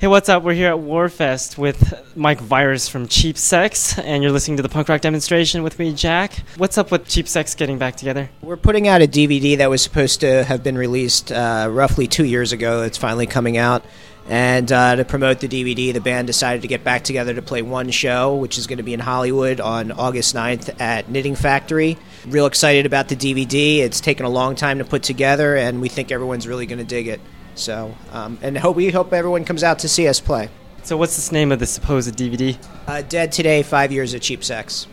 [0.00, 0.44] Hey, what's up?
[0.44, 4.68] We're here at Warfest with Mike Virus from Cheap Sex, and you're listening to the
[4.68, 6.34] punk rock demonstration with me, Jack.
[6.56, 8.30] What's up with Cheap Sex getting back together?
[8.40, 12.24] We're putting out a DVD that was supposed to have been released uh, roughly two
[12.24, 12.82] years ago.
[12.82, 13.84] It's finally coming out.
[14.28, 17.62] And uh, to promote the DVD, the band decided to get back together to play
[17.62, 21.98] one show, which is going to be in Hollywood on August 9th at Knitting Factory.
[22.24, 23.78] Real excited about the DVD.
[23.78, 26.84] It's taken a long time to put together, and we think everyone's really going to
[26.84, 27.20] dig it.
[27.58, 30.48] So, um, and hope we hope everyone comes out to see us play.
[30.84, 32.56] So, what's this name of the supposed DVD?
[32.86, 34.86] Uh, Dead Today, Five Years of Cheap Sex.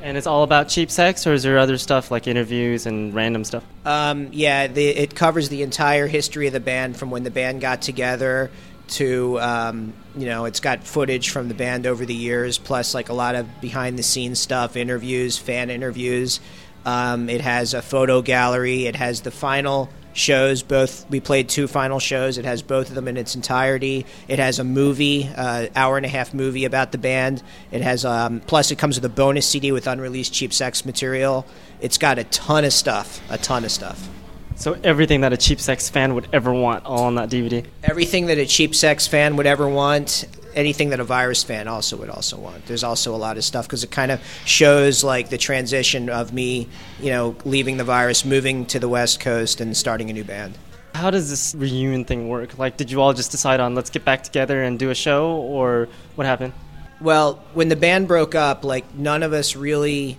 [0.00, 3.44] And it's all about cheap sex, or is there other stuff like interviews and random
[3.44, 3.64] stuff?
[3.84, 7.60] Um, yeah, the, it covers the entire history of the band from when the band
[7.60, 8.50] got together
[8.88, 13.08] to um, you know it's got footage from the band over the years plus like
[13.08, 16.40] a lot of behind the scenes stuff interviews fan interviews
[16.84, 20.62] um, it has a photo gallery it has the final shows.
[20.62, 22.38] Both we played two final shows.
[22.38, 24.06] It has both of them in its entirety.
[24.28, 27.42] It has a movie, uh, hour and a half movie about the band.
[27.70, 31.46] It has um, plus it comes with a bonus CD with unreleased Cheap Sex material.
[31.80, 34.08] It's got a ton of stuff, a ton of stuff.
[34.56, 37.66] So everything that a Cheap Sex fan would ever want, all on that DVD.
[37.82, 40.24] Everything that a Cheap Sex fan would ever want,
[40.54, 42.66] anything that a virus fan also would also want.
[42.66, 46.32] There's also a lot of stuff because it kind of shows like the transition of
[46.32, 46.68] me,
[47.00, 50.56] you know, leaving the virus, moving to the West Coast, and starting a new band.
[50.94, 52.58] How does this reunion thing work?
[52.58, 55.32] Like, did you all just decide on let's get back together and do a show,
[55.32, 56.52] or what happened?
[57.00, 60.18] Well, when the band broke up, like none of us really.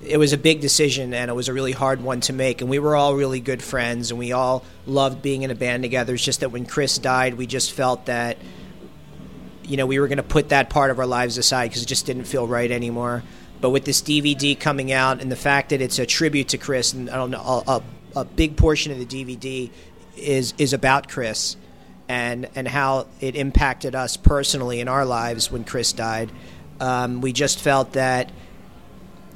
[0.00, 2.60] It was a big decision and it was a really hard one to make.
[2.60, 5.82] And we were all really good friends and we all loved being in a band
[5.82, 6.14] together.
[6.14, 8.38] It's just that when Chris died, we just felt that
[9.68, 11.86] you know, we were going to put that part of our lives aside because it
[11.86, 13.22] just didn't feel right anymore.
[13.60, 16.92] But with this DVD coming out and the fact that it's a tribute to Chris,
[16.92, 17.82] and I don't know, a,
[18.16, 19.70] a big portion of the DVD
[20.16, 21.56] is is about Chris
[22.08, 26.30] and and how it impacted us personally in our lives when Chris died.
[26.80, 28.30] Um, we just felt that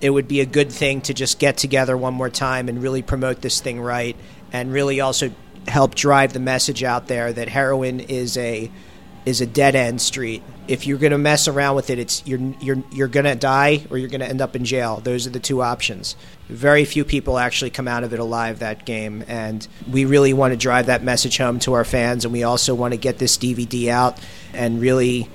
[0.00, 3.02] it would be a good thing to just get together one more time and really
[3.02, 4.16] promote this thing right,
[4.52, 5.32] and really also
[5.68, 8.70] help drive the message out there that heroin is a
[9.24, 10.42] is a dead end street.
[10.68, 13.84] If you're going to mess around with it, it's you're you're you're going to die
[13.90, 15.00] or you're going to end up in jail.
[15.02, 16.16] Those are the two options.
[16.48, 20.52] Very few people actually come out of it alive that game, and we really want
[20.52, 23.36] to drive that message home to our fans, and we also want to get this
[23.36, 24.18] DVD out
[24.52, 25.28] and really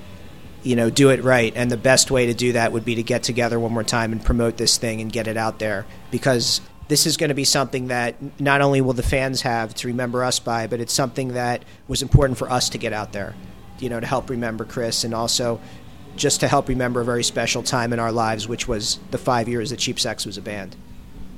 [0.62, 3.02] you know do it right and the best way to do that would be to
[3.02, 6.60] get together one more time and promote this thing and get it out there because
[6.88, 10.24] this is going to be something that not only will the fans have to remember
[10.24, 13.34] us by but it's something that was important for us to get out there
[13.78, 15.60] you know, to help remember Chris and also
[16.16, 19.48] just to help remember a very special time in our lives, which was the five
[19.48, 20.76] years that Cheap Sex was a band.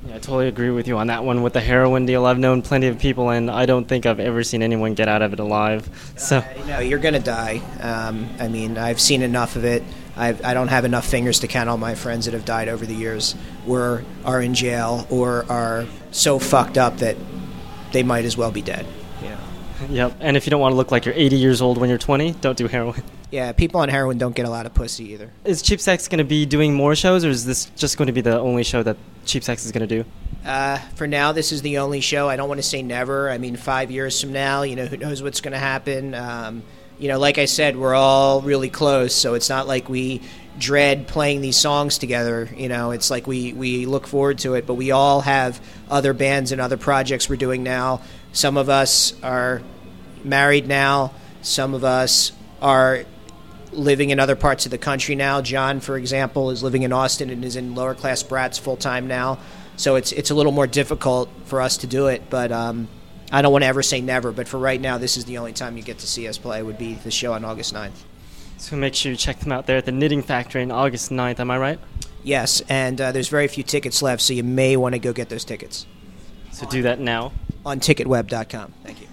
[0.07, 2.25] Yeah, I totally agree with you on that one with the heroin deal.
[2.25, 5.21] I've known plenty of people, and I don't think I've ever seen anyone get out
[5.21, 5.87] of it alive.
[6.17, 7.61] So, uh, no, you're gonna die.
[7.79, 9.83] Um, I mean, I've seen enough of it.
[10.17, 12.67] I've, I do not have enough fingers to count all my friends that have died
[12.67, 13.35] over the years,
[13.67, 17.15] or are in jail, or are so fucked up that
[17.91, 18.87] they might as well be dead.
[19.89, 20.17] Yep.
[20.19, 22.33] And if you don't want to look like you're 80 years old when you're 20,
[22.33, 23.03] don't do heroin.
[23.31, 25.31] Yeah, people on heroin don't get a lot of pussy either.
[25.45, 28.13] Is Cheap Sex going to be doing more shows, or is this just going to
[28.13, 30.09] be the only show that Cheap Sex is going to do?
[30.45, 32.27] Uh, for now, this is the only show.
[32.27, 33.29] I don't want to say never.
[33.29, 36.13] I mean, five years from now, you know, who knows what's going to happen.
[36.13, 36.63] Um,
[36.99, 40.21] you know, like I said, we're all really close, so it's not like we
[40.57, 42.49] dread playing these songs together.
[42.55, 45.59] You know, it's like we, we look forward to it, but we all have
[45.89, 48.01] other bands and other projects we're doing now.
[48.33, 49.61] Some of us are
[50.25, 51.13] married now.
[51.41, 53.05] Some of us are
[53.71, 55.41] living in other parts of the country now.
[55.41, 59.07] John, for example, is living in Austin and is in lower class brats full time
[59.07, 59.39] now.
[59.77, 62.87] So it's it's a little more difficult for us to do it, but um,
[63.31, 64.31] I don't want to ever say never.
[64.31, 66.61] But for right now, this is the only time you get to see us play.
[66.61, 68.03] Would be the show on August 9th.
[68.57, 71.39] So make sure you check them out there at the Knitting Factory on August 9th.
[71.39, 71.79] Am I right?
[72.23, 75.29] Yes, and uh, there's very few tickets left, so you may want to go get
[75.29, 75.87] those tickets.
[76.51, 77.31] So do that now
[77.65, 78.73] on ticketweb.com.
[78.83, 79.07] Thank you.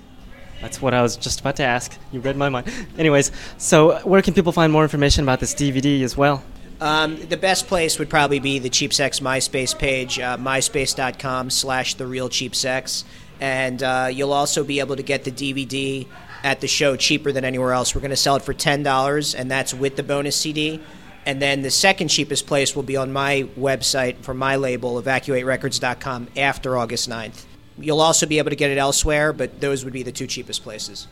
[0.60, 1.96] That's what I was just about to ask.
[2.12, 2.70] You read my mind.
[2.98, 6.42] Anyways, so where can people find more information about this DVD as well?
[6.80, 11.94] Um, the best place would probably be the Cheap Sex MySpace page, uh, myspace.com slash
[11.94, 13.04] The Real Cheap Sex.
[13.40, 16.06] And uh, you'll also be able to get the DVD
[16.44, 17.94] at the show cheaper than anywhere else.
[17.94, 20.80] We're going to sell it for $10, and that's with the bonus CD.
[21.26, 26.28] And then the second cheapest place will be on my website for my label, evacuaterecords.com,
[26.36, 27.44] after August 9th.
[27.80, 30.62] You'll also be able to get it elsewhere, but those would be the two cheapest
[30.62, 31.06] places.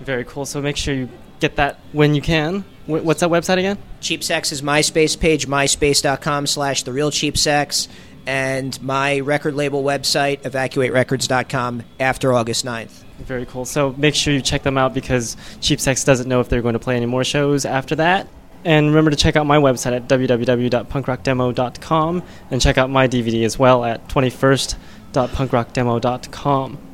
[0.00, 0.44] Very cool.
[0.44, 1.08] So make sure you
[1.40, 2.64] get that when you can.
[2.86, 3.78] What's that website again?
[4.00, 7.88] Cheap Sex is MySpace page, myspace.com slash The Real Cheap Sex,
[8.26, 13.02] and my record label website, evacuaterecords.com, after August 9th.
[13.20, 13.64] Very cool.
[13.64, 16.74] So make sure you check them out because Cheap Sex doesn't know if they're going
[16.74, 18.28] to play any more shows after that.
[18.64, 23.58] And remember to check out my website at www.punkrockdemo.com and check out my DVD as
[23.58, 24.95] well at 21st.punkrockdemo.com.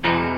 [0.05, 0.32] Hey,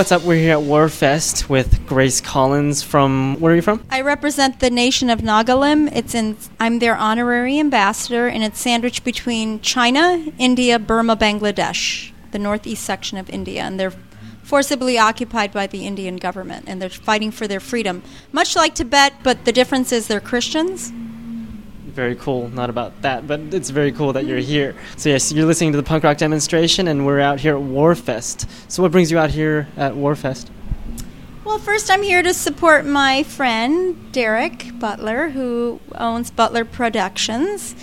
[0.00, 0.22] what's up?
[0.22, 3.38] We're here at Warfest with Grace Collins from.
[3.38, 3.84] Where are you from?
[3.90, 5.94] I represent the nation of Nagalim.
[5.94, 6.38] It's in.
[6.58, 13.18] I'm their honorary ambassador, and it's sandwiched between China, India, Burma, Bangladesh, the northeast section
[13.18, 13.92] of India, and they're
[14.42, 18.02] forcibly occupied by the Indian government, and they're fighting for their freedom,
[18.32, 19.12] much like Tibet.
[19.22, 20.94] But the difference is they're Christians.
[21.94, 22.48] Very cool.
[22.48, 24.74] Not about that, but it's very cool that you're here.
[24.96, 28.48] So yes, you're listening to the punk rock demonstration, and we're out here at Warfest.
[28.68, 30.48] So what brings you out here at Warfest?
[31.44, 37.74] Well, first, I'm here to support my friend Derek Butler, who owns Butler Productions,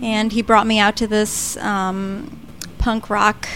[0.00, 2.40] and he brought me out to this um,
[2.78, 3.46] punk rock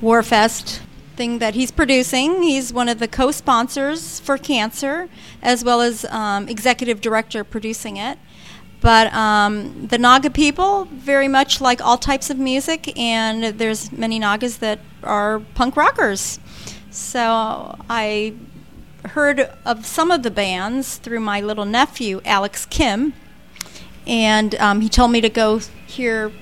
[0.00, 0.80] Warfest
[1.16, 2.42] thing that he's producing.
[2.42, 5.08] He's one of the co-sponsors for Cancer,
[5.42, 8.18] as well as um, executive director producing it.
[8.80, 14.18] But um, the Naga people, very much like all types of music, and there's many
[14.18, 16.38] Nagas that are punk rockers.
[16.90, 18.34] So I
[19.04, 23.14] heard of some of the bands through my little nephew, Alex Kim,
[24.06, 26.32] and um, he told me to go hear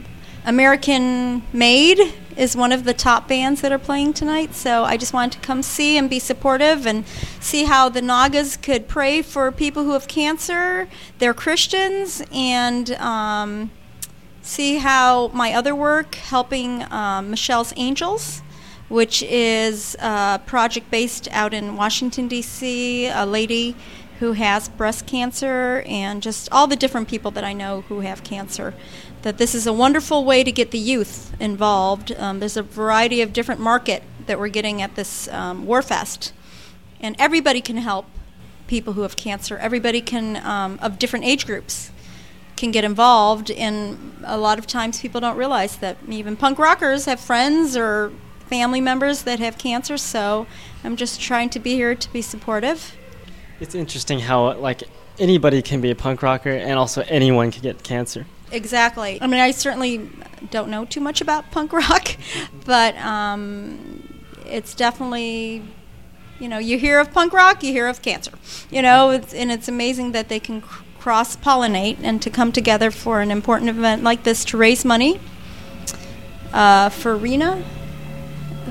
[0.45, 1.99] American Made
[2.37, 4.55] is one of the top bands that are playing tonight.
[4.55, 7.07] So I just wanted to come see and be supportive and
[7.40, 10.88] see how the Nagas could pray for people who have cancer.
[11.19, 12.90] They're Christians and.
[12.93, 13.71] Um,
[14.47, 18.43] see how my other work helping um, Michelle's Angels,
[18.88, 23.75] which is a project based out in Washington, D.C., a lady
[24.21, 28.25] who has breast cancer, and just all the different people that I know who have
[28.25, 28.73] cancer
[29.26, 32.12] that this is a wonderful way to get the youth involved.
[32.12, 36.30] Um, there's a variety of different market that we're getting at this um, Warfest,
[37.00, 38.06] and everybody can help
[38.68, 39.59] people who have cancer.
[39.59, 41.90] Everybody can um, of different age groups
[42.54, 47.06] can get involved, and a lot of times people don't realize that even punk rockers
[47.06, 48.12] have friends or
[48.49, 49.99] family members that have cancer.
[49.99, 50.47] So
[50.85, 52.95] I'm just trying to be here to be supportive.
[53.59, 54.85] It's interesting how like
[55.18, 58.25] anybody can be a punk rocker, and also anyone can get cancer.
[58.53, 59.19] Exactly.
[59.21, 60.09] I mean, I certainly
[60.50, 62.17] don't know too much about punk rock,
[62.65, 64.09] but um,
[64.47, 65.62] it's definitely,
[66.38, 68.33] you know, you hear of punk rock, you hear of cancer.
[68.71, 72.53] You know, it's, and it's amazing that they can cr- cross pollinate and to come
[72.53, 75.21] together for an important event like this to raise money
[76.53, 77.62] uh, for Rena,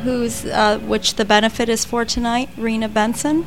[0.04, 3.46] who's uh, which the benefit is for tonight, Rena Benson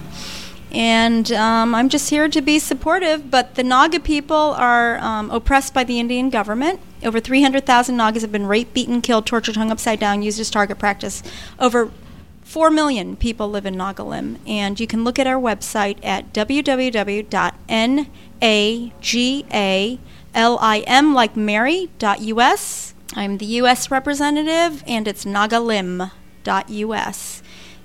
[0.71, 3.31] and um, I'm just here to be supportive.
[3.31, 6.81] But the Naga people are um, oppressed by the Indian government.
[7.05, 10.79] Over 300,000 Nagas have been raped, beaten, killed, tortured, hung upside down, used as target
[10.79, 11.23] practice.
[11.59, 11.91] Over
[12.43, 14.39] 4 million people live in Nagalim.
[14.47, 17.25] And you can look at our website at www.nagalim
[21.15, 22.95] like Mary.us.
[23.17, 23.91] I'm the U.S.
[23.91, 26.13] representative, and it's nagalim.us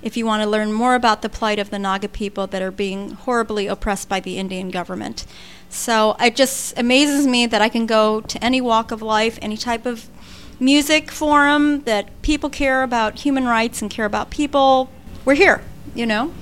[0.04, 2.70] if you want to learn more about the plight of the Naga people that are
[2.70, 5.24] being horribly oppressed by the Indian government.
[5.70, 9.56] So it just amazes me that I can go to any walk of life, any
[9.56, 10.06] type of
[10.60, 14.90] music forum that people care about human rights and care about people.
[15.24, 15.62] We're here,
[15.94, 16.34] you know?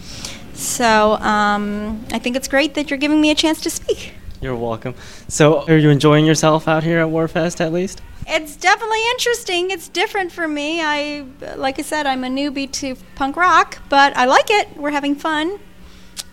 [0.54, 4.12] So um, I think it's great that you're giving me a chance to speak.
[4.40, 4.96] You're welcome.
[5.28, 8.02] So, are you enjoying yourself out here at Warfest at least?
[8.26, 9.70] It's definitely interesting.
[9.70, 10.80] It's different for me.
[10.80, 11.26] I,
[11.56, 14.76] like I said, I'm a newbie to punk rock, but I like it.
[14.76, 15.58] We're having fun,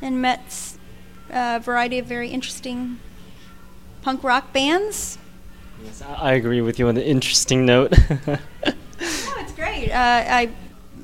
[0.02, 0.78] and met
[1.30, 3.00] a variety of very interesting
[4.02, 5.18] punk rock bands.
[5.84, 7.92] Yes, I agree with you on the interesting note.
[8.28, 8.38] no,
[9.00, 9.92] it's great.
[9.92, 10.56] Uh, I'm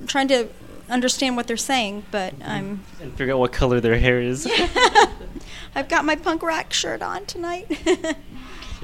[0.08, 0.48] trying to
[0.90, 4.48] understand what they're saying, but I'm and figure out what color their hair is.
[5.76, 7.68] I've got my punk rock shirt on tonight.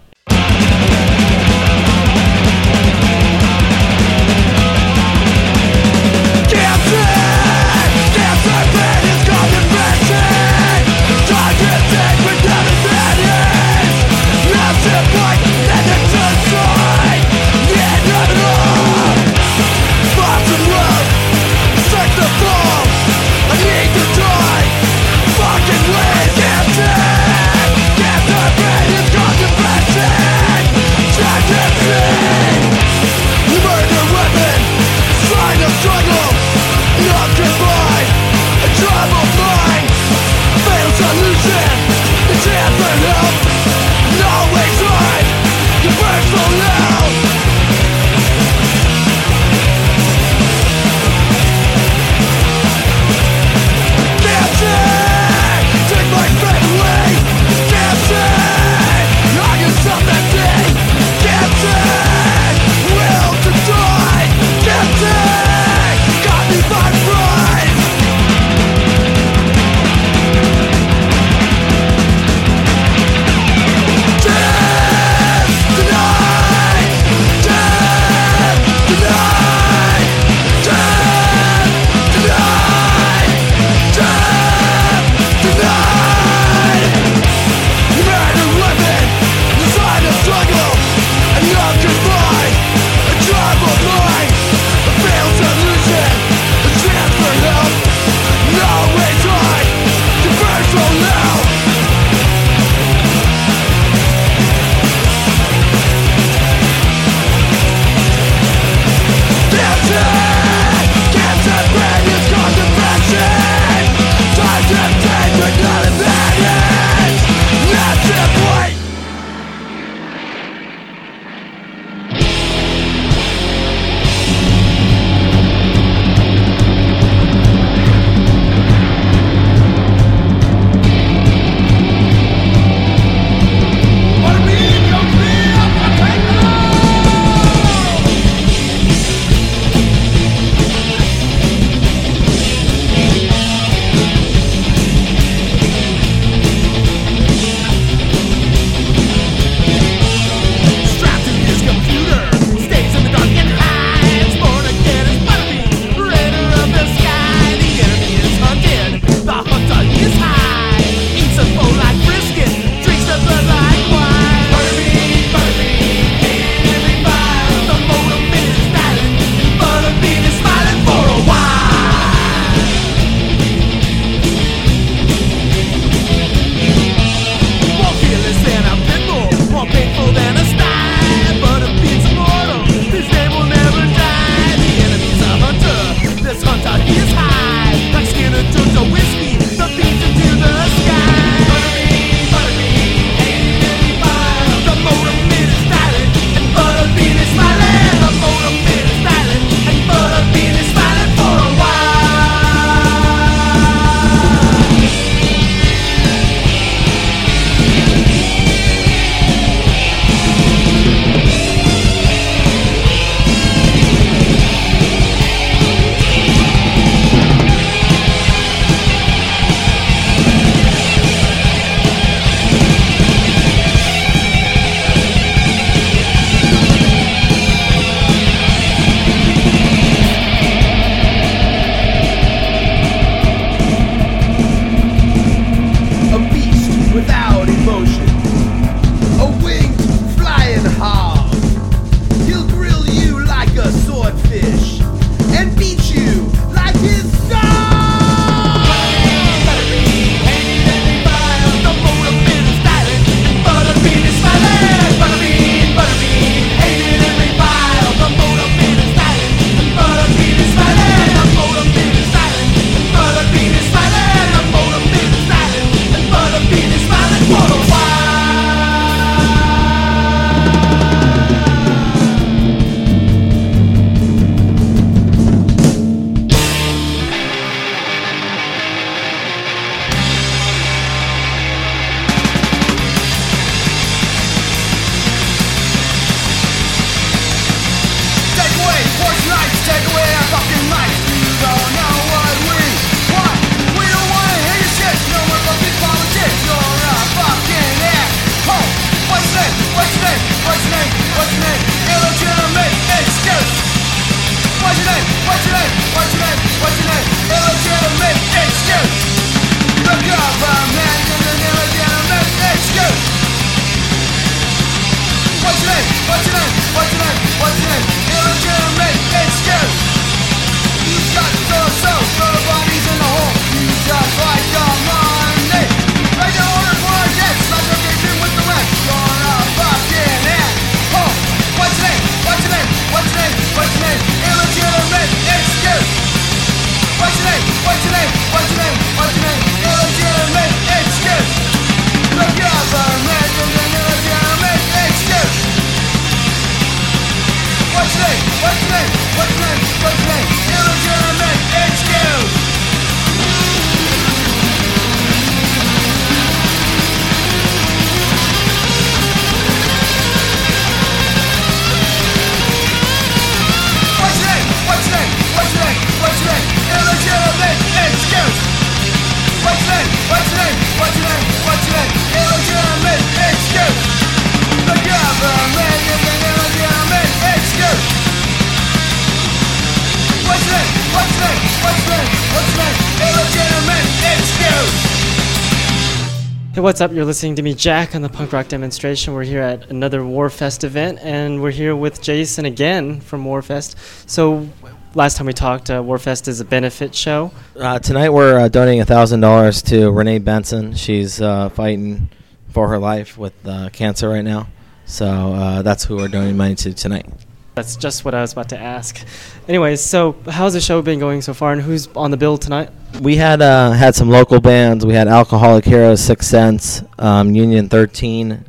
[386.53, 386.91] Hey, what's up?
[386.91, 389.15] You're listening to me, Jack, on the punk rock demonstration.
[389.15, 393.77] We're here at another Warfest event, and we're here with Jason again from Warfest.
[394.11, 394.49] So,
[394.97, 397.31] last time we talked, uh, Warfest is a benefit show.
[397.55, 400.75] Uh, tonight we're uh, donating thousand dollars to Renee Benson.
[400.75, 402.11] She's uh, fighting
[402.49, 404.49] for her life with uh, cancer right now,
[404.87, 407.07] so uh, that's who we're donating money to tonight.
[407.55, 409.05] That's just what I was about to ask.
[409.49, 412.71] Anyways, so how's the show been going so far, and who's on the bill tonight?
[413.03, 414.87] We had uh, had some local bands.
[414.87, 418.45] We had Alcoholic Heroes, Six Sense, um, Union Thirteen,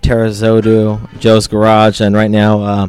[0.00, 2.88] Terra Zodu, Joe's Garage, and right now uh,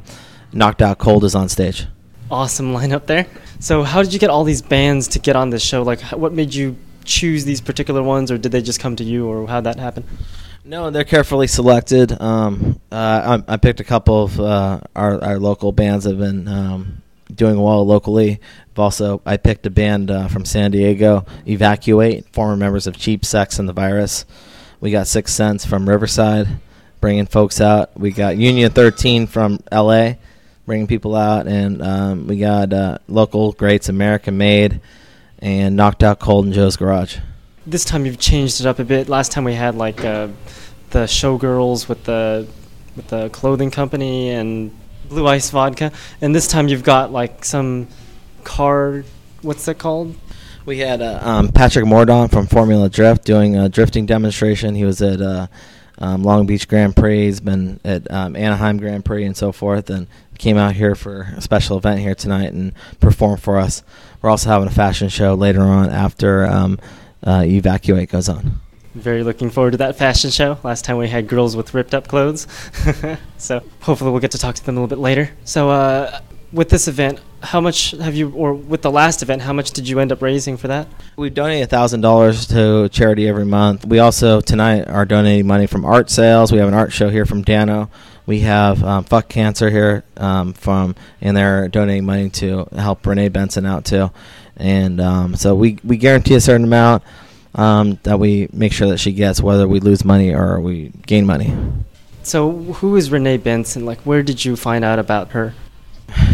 [0.53, 1.87] Knocked Out Cold is on stage.
[2.31, 3.27] Awesome lineup there.
[3.59, 5.83] So, how did you get all these bands to get on this show?
[5.83, 9.27] Like, what made you choose these particular ones, or did they just come to you,
[9.27, 10.05] or how'd that happen?
[10.69, 12.11] No, they're carefully selected.
[12.21, 16.19] Um, uh, I, I picked a couple of uh, our, our local bands that have
[16.19, 17.01] been um,
[17.33, 18.39] doing well locally.
[18.73, 23.25] I've also, I picked a band uh, from San Diego, Evacuate, former members of Cheap
[23.25, 24.25] Sex and the Virus.
[24.79, 26.47] We got Six Sense from Riverside,
[27.01, 27.99] bringing folks out.
[27.99, 30.13] We got Union 13 from LA,
[30.67, 31.47] bringing people out.
[31.47, 34.81] And um, we got uh, local greats, American Made,
[35.39, 37.17] and Knocked Out Cold in Joe's Garage.
[37.69, 39.09] This time you've changed it up a bit.
[39.09, 40.29] Last time we had like uh,
[40.89, 42.47] the showgirls with the
[42.95, 44.75] with the clothing company and
[45.07, 47.87] Blue Ice Vodka, and this time you've got like some
[48.43, 49.03] car.
[49.43, 50.15] What's that called?
[50.65, 54.73] We had uh, um, Patrick Mordaunt from Formula Drift doing a drifting demonstration.
[54.73, 55.47] He was at uh,
[55.99, 59.89] um, Long Beach Grand Prix, he's been at um, Anaheim Grand Prix and so forth,
[59.89, 63.83] and came out here for a special event here tonight and performed for us.
[64.21, 66.79] We're also having a fashion show later on after um,
[67.23, 68.59] uh, Evacuate goes on.
[68.95, 70.57] Very looking forward to that fashion show.
[70.63, 72.47] Last time we had girls with ripped up clothes,
[73.37, 75.29] so hopefully we'll get to talk to them a little bit later.
[75.45, 79.53] So, uh, with this event, how much have you, or with the last event, how
[79.53, 80.87] much did you end up raising for that?
[81.15, 83.85] We donate thousand dollars to charity every month.
[83.85, 86.51] We also tonight are donating money from art sales.
[86.51, 87.89] We have an art show here from Dano.
[88.25, 93.29] We have um, Fuck Cancer here um, from, and they're donating money to help Renee
[93.29, 94.11] Benson out too.
[94.59, 97.03] And um, so we we guarantee a certain amount
[97.55, 101.25] um, that we make sure that she gets, whether we lose money or we gain
[101.25, 101.55] money.
[102.23, 103.85] So, who is Renee Benson?
[103.85, 105.53] Like, where did you find out about her?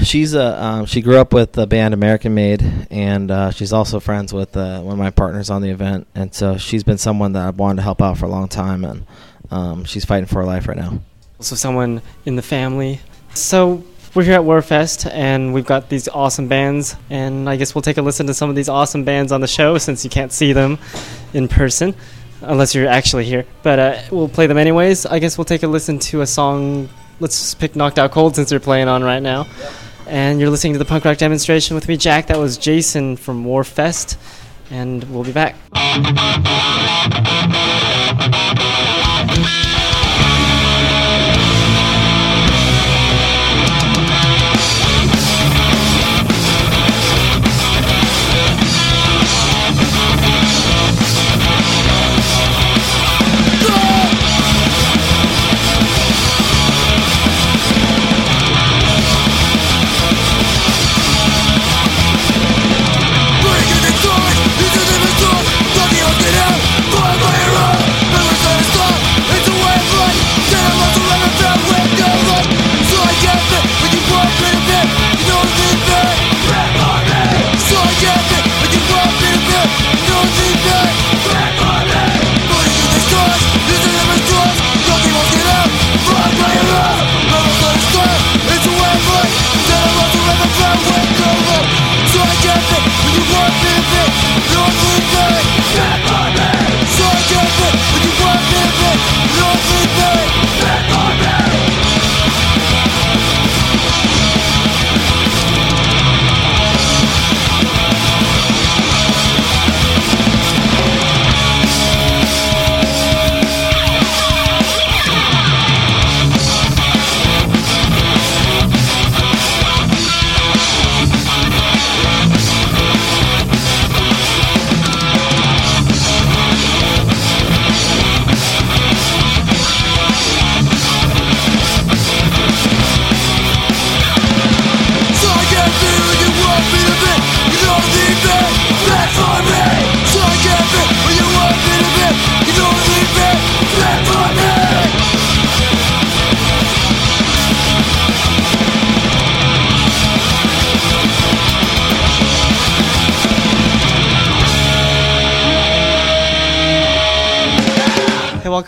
[0.04, 4.00] She's a um, she grew up with the band American Made, and uh, she's also
[4.00, 6.08] friends with uh, one of my partners on the event.
[6.16, 8.84] And so she's been someone that I've wanted to help out for a long time,
[8.84, 9.06] and
[9.52, 11.00] um, she's fighting for her life right now.
[11.40, 13.02] So, someone in the family.
[13.34, 13.84] So,
[14.16, 17.98] we're here at Warfest, and we've got these awesome bands, and I guess we'll take
[17.98, 20.54] a listen to some of these awesome bands on the show since you can't see
[20.54, 20.80] them
[21.34, 21.94] in person,
[22.42, 23.46] unless you're actually here.
[23.62, 25.06] But uh, we'll play them anyways.
[25.06, 26.88] I guess we'll take a listen to a song.
[27.20, 29.48] Let's just pick Knocked Out Cold since they're playing on right now.
[30.08, 32.28] And you're listening to the punk rock demonstration with me, Jack.
[32.28, 34.16] That was Jason from Warfest,
[34.70, 35.56] and we'll be back.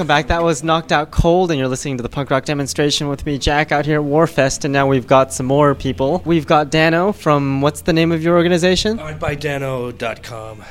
[0.07, 0.27] Welcome back.
[0.29, 3.37] That was Knocked Out Cold, and you're listening to the punk rock demonstration with me,
[3.37, 4.63] Jack, out here at Warfest.
[4.63, 6.21] And now we've got some more people.
[6.23, 8.99] We've got Dano from what's the name of your organization?
[8.99, 10.63] Artbydano.com.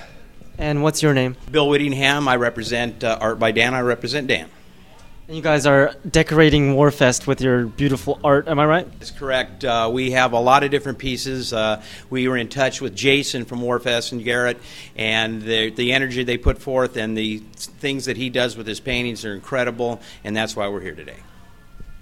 [0.57, 1.37] And what's your name?
[1.51, 2.29] Bill Whittingham.
[2.29, 3.75] I represent uh, Art by Dan.
[3.75, 4.49] I represent Dan.
[5.29, 9.01] You guys are decorating Warfest with your beautiful art, am I right?
[9.01, 9.65] That's correct.
[9.65, 11.53] Uh, we have a lot of different pieces.
[11.53, 14.57] Uh, we were in touch with Jason from Warfest and Garrett,
[14.95, 18.79] and the, the energy they put forth and the things that he does with his
[18.79, 21.19] paintings are incredible, and that's why we're here today.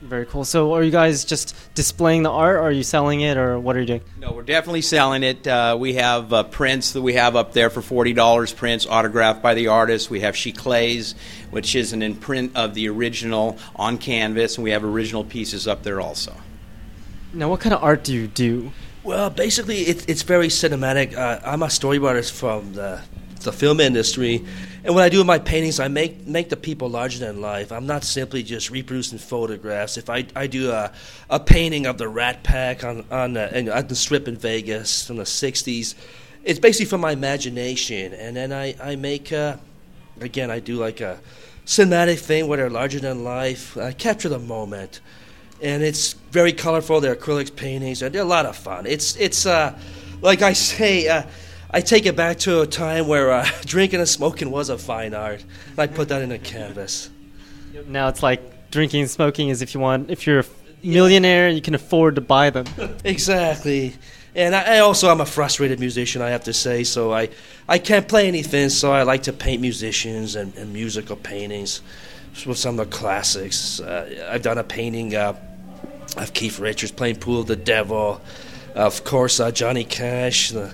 [0.04, 0.44] Very cool.
[0.44, 3.74] So, are you guys just displaying the art, or are you selling it, or what
[3.74, 4.02] are you doing?
[4.20, 5.46] No, we're definitely selling it.
[5.46, 8.52] Uh, we have uh, prints that we have up there for forty dollars.
[8.52, 10.10] Prints autographed by the artist.
[10.10, 11.14] We have Giclées,
[11.50, 15.82] which is an imprint of the original on canvas, and we have original pieces up
[15.82, 16.36] there also.
[17.32, 18.72] Now, what kind of art do you do?
[19.04, 21.16] Well, basically, it's it's very cinematic.
[21.16, 23.00] Uh, I'm a storyboarder from the
[23.44, 24.44] the film industry,
[24.82, 27.72] and what I do with my paintings, I make make the people larger than life.
[27.72, 29.96] I'm not simply just reproducing photographs.
[29.96, 30.92] If I, I do a,
[31.30, 35.16] a painting of the Rat Pack on on the, on the strip in Vegas from
[35.16, 35.94] the '60s,
[36.42, 39.56] it's basically from my imagination, and then I I make uh,
[40.20, 41.18] again I do like a
[41.66, 43.76] cinematic thing where they're larger than life.
[43.76, 45.00] I capture the moment,
[45.62, 47.00] and it's very colorful.
[47.00, 48.86] They're acrylics paintings, and they're a lot of fun.
[48.86, 49.78] It's it's uh,
[50.20, 51.08] like I say.
[51.08, 51.22] Uh,
[51.74, 55.12] I take it back to a time where uh, drinking and smoking was a fine
[55.12, 57.10] art, and I put that in a canvas.
[57.88, 60.44] Now it's like drinking and smoking is if you want, if you're a
[60.84, 62.66] millionaire, and you can afford to buy them.
[63.04, 63.96] exactly.
[64.36, 66.84] And I, I also am a frustrated musician, I have to say.
[66.84, 67.30] So I,
[67.68, 68.68] I can't play anything.
[68.68, 71.82] So I like to paint musicians and, and musical paintings
[72.46, 73.80] with some of the classics.
[73.80, 75.34] Uh, I've done a painting uh,
[76.18, 78.20] of Keith Richards playing "Pool of the Devil."
[78.76, 80.50] Of course, uh, Johnny Cash.
[80.50, 80.72] The,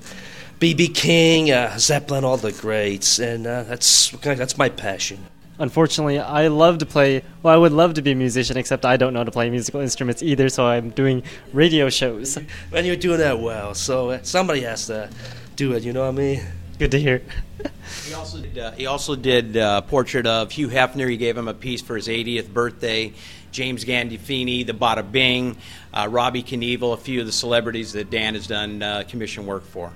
[0.60, 5.24] BB King, uh, Zeppelin, all the greats, and uh, that's that's my passion.
[5.58, 7.22] Unfortunately, I love to play.
[7.42, 9.48] Well, I would love to be a musician, except I don't know how to play
[9.48, 10.50] musical instruments either.
[10.50, 11.22] So I'm doing
[11.54, 12.36] radio shows.
[12.74, 15.08] And you're doing that well, so uh, somebody has to
[15.56, 15.82] do it.
[15.82, 16.42] You know what I mean?
[16.78, 17.22] Good to hear.
[18.04, 21.08] he also did, uh, he also did a uh, portrait of Hugh Hefner.
[21.08, 23.14] He gave him a piece for his 80th birthday.
[23.50, 25.56] James Gandolfini, the Bada Bing,
[25.94, 29.64] uh, Robbie Knievel, a few of the celebrities that Dan has done uh, commission work
[29.64, 29.90] for.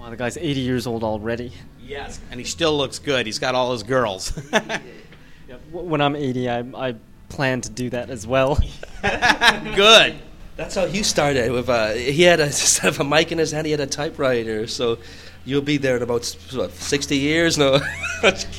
[0.00, 1.52] Wow, the guy's 80 years old already.
[1.84, 3.26] Yes, and he still looks good.
[3.26, 4.30] He's got all his girls.
[5.70, 6.94] when I'm 80, I, I
[7.28, 8.58] plan to do that as well.
[9.02, 10.14] good.
[10.56, 11.52] That's how you started.
[11.52, 13.86] With uh, he had a, instead of a mic in his hand, he had a
[13.86, 14.66] typewriter.
[14.66, 15.00] So
[15.44, 17.78] you'll be there in about what, 60 years, no?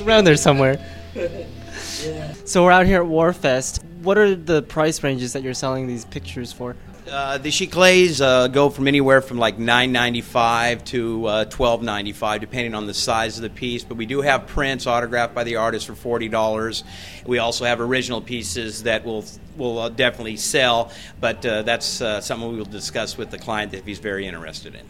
[0.00, 0.78] Around there somewhere.
[1.16, 2.34] yeah.
[2.44, 3.82] So we're out here at Warfest.
[4.02, 6.76] What are the price ranges that you're selling these pictures for?
[7.10, 11.82] Uh, the Giclées uh, go from anywhere from like nine ninety five to uh, twelve
[11.82, 13.82] ninety five, depending on the size of the piece.
[13.82, 16.84] But we do have prints autographed by the artist for forty dollars.
[17.26, 19.24] We also have original pieces that will
[19.56, 23.84] will uh, definitely sell, but uh, that's something we will discuss with the client if
[23.84, 24.86] he's very interested in.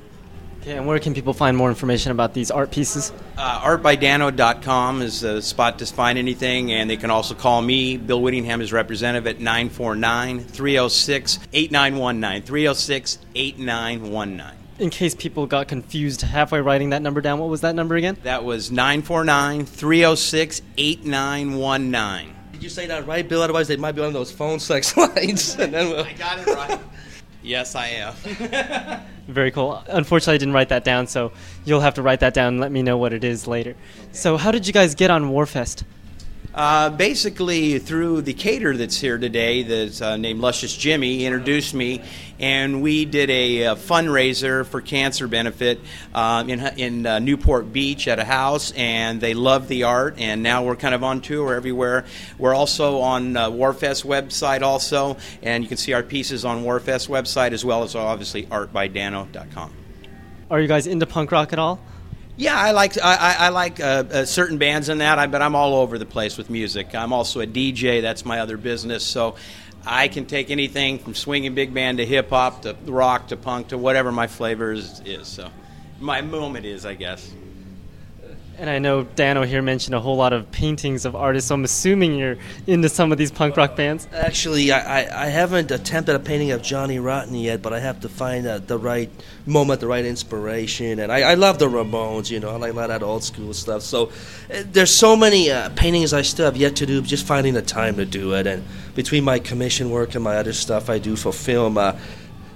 [0.63, 3.13] Okay, and where can people find more information about these art pieces?
[3.37, 8.23] Uh, artbydano.com is the spot to find anything, and they can also call me, Bill
[8.23, 12.43] Whittingham, is representative at 949 306 8919.
[12.43, 14.59] 306 8919.
[14.79, 18.17] In case people got confused halfway writing that number down, what was that number again?
[18.23, 22.35] That was 949 306 8919.
[22.53, 23.43] Did you say that right, Bill?
[23.43, 25.57] Otherwise, they might be on those phone sex lines.
[25.59, 26.05] and then we'll...
[26.05, 26.79] I got it right.
[27.43, 28.15] Yes, I am.
[29.29, 29.83] Very cool.
[29.89, 31.33] Unfortunately, I didn't write that down, so
[31.65, 33.75] you'll have to write that down and let me know what it is later.
[34.13, 35.85] So, how did you guys get on Warfest?
[36.55, 42.03] Uh, basically, through the caterer that's here today, that's uh, named Luscious Jimmy, introduced me,
[42.39, 45.81] and we did a, a fundraiser for cancer benefit
[46.15, 50.43] uh, in, in uh, Newport Beach at a house, and they loved the art, and
[50.43, 52.05] now we're kind of on tour everywhere.
[52.37, 57.09] We're also on uh, Warfest website also, and you can see our pieces on Warfest
[57.09, 59.73] website as well as obviously artbydano.com.
[60.51, 61.81] Are you guys into punk rock at all?
[62.37, 65.55] Yeah, I like I, I like uh, uh, certain bands in that, I, but I'm
[65.55, 66.95] all over the place with music.
[66.95, 68.01] I'm also a DJ.
[68.01, 69.05] That's my other business.
[69.05, 69.37] So
[69.85, 73.69] I can take anything from swinging big band to hip hop to rock to punk
[73.69, 75.29] to whatever my flavor is, is.
[75.29, 75.51] So
[76.01, 77.31] my moment is, I guess.
[78.59, 81.65] And I know Dano here mentioned a whole lot of paintings of artists, so I'm
[81.65, 82.37] assuming you're
[82.67, 84.07] into some of these punk rock bands.
[84.13, 88.09] Actually, I, I, haven't attempted a painting of Johnny Rotten yet, but I have to
[88.09, 89.11] find uh, the right
[89.47, 90.99] moment, the right inspiration.
[90.99, 93.25] And I, I love the Ramones, you know, I like a lot of that old
[93.25, 93.83] school stuff.
[93.83, 94.13] So
[94.53, 97.63] uh, there's so many uh, paintings I still have yet to do, just finding the
[97.63, 98.47] time to do it.
[98.47, 101.97] And between my commission work and my other stuff I do for film, uh,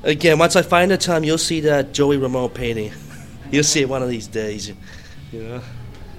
[0.03, 2.93] again, once I find the time, you'll see that Joey Ramone painting.
[3.51, 4.69] you'll see it one of these days,
[5.33, 5.63] you know.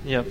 [0.07, 0.25] Yep.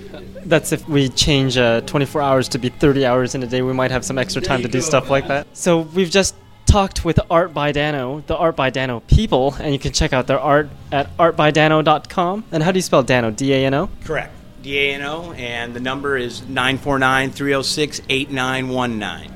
[0.45, 3.61] That's if we change uh, 24 hours to be 30 hours in a day.
[3.61, 5.47] We might have some extra time to do stuff like that.
[5.53, 6.35] So we've just
[6.65, 10.27] talked with Art by Dano, the Art by Dano people, and you can check out
[10.27, 12.45] their art at artbydano.com.
[12.51, 13.31] And how do you spell Dano?
[13.31, 13.89] D A N O?
[14.03, 14.33] Correct.
[14.67, 19.31] D-A-N-O, and the number is 949-306-8919.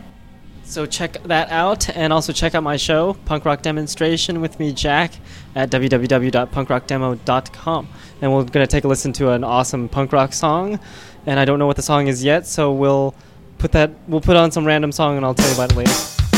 [0.66, 4.74] So check that out, and also check out my show, Punk Rock Demonstration, with me,
[4.74, 5.14] Jack,
[5.56, 7.88] at www.punkrockdemo.com.
[8.22, 10.80] And we're gonna take a listen to an awesome punk rock song,
[11.26, 13.16] and I don't know what the song is yet, so we'll
[13.58, 16.31] put that we'll put on some random song, and I'll tell you about it later.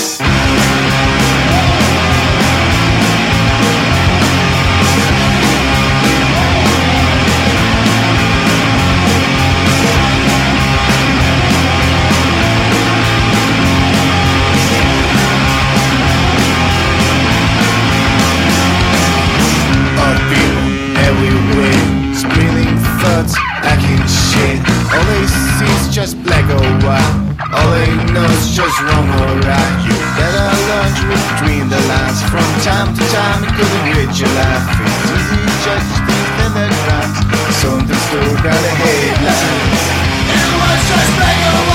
[33.56, 34.66] Could enrich your life.
[35.14, 37.18] Easy to judge things in the crimes.
[37.62, 39.94] Something still got a headline.
[40.34, 41.14] It was just.
[41.14, 41.73] It's a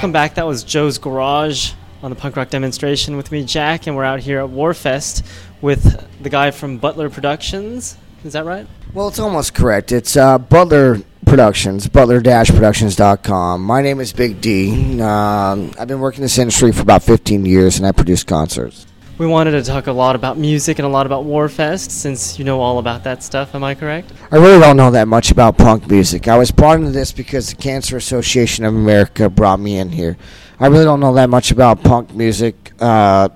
[0.00, 0.36] welcome back.
[0.36, 1.72] That was Joe's Garage
[2.02, 5.22] on the punk rock demonstration with me, Jack, and we're out here at Warfest
[5.60, 7.98] with the guy from Butler Productions.
[8.24, 8.66] Is that right?
[8.94, 9.92] Well, it's almost correct.
[9.92, 13.62] It's uh, Butler Productions, butler-productions.com.
[13.62, 15.02] My name is Big D.
[15.02, 18.86] Um, I've been working in this industry for about 15 years, and I produce concerts.
[19.20, 22.44] We wanted to talk a lot about music and a lot about Warfest since you
[22.46, 23.54] know all about that stuff.
[23.54, 24.10] Am I correct?
[24.30, 26.26] I really don't know that much about punk music.
[26.26, 30.16] I was brought into this because the Cancer Association of America brought me in here.
[30.58, 32.72] I really don't know that much about punk music.
[32.80, 33.28] Uh,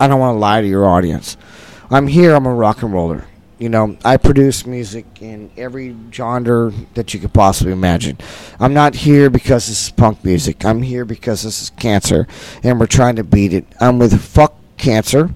[0.00, 1.36] I don't want to lie to your audience.
[1.90, 2.34] I'm here.
[2.34, 3.26] I'm a rock and roller.
[3.58, 8.16] You know, I produce music in every genre that you could possibly imagine.
[8.58, 10.64] I'm not here because this is punk music.
[10.64, 12.26] I'm here because this is cancer,
[12.62, 13.66] and we're trying to beat it.
[13.80, 15.30] I'm with Fuck Cancer,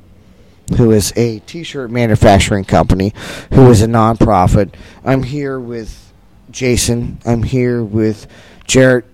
[0.77, 3.13] who is a T-shirt manufacturing company,
[3.53, 4.75] who is a nonprofit.
[5.05, 6.13] I'm here with
[6.51, 7.19] Jason.
[7.27, 8.27] I'm here with
[8.67, 9.05] Jarrett.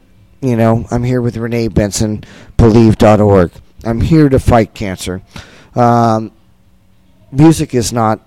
[0.40, 2.22] You know, I'm here with Renee Benson,
[2.56, 3.50] Believe.org.
[3.84, 5.22] I'm here to fight cancer.
[5.74, 6.32] Um,
[7.32, 8.20] music is not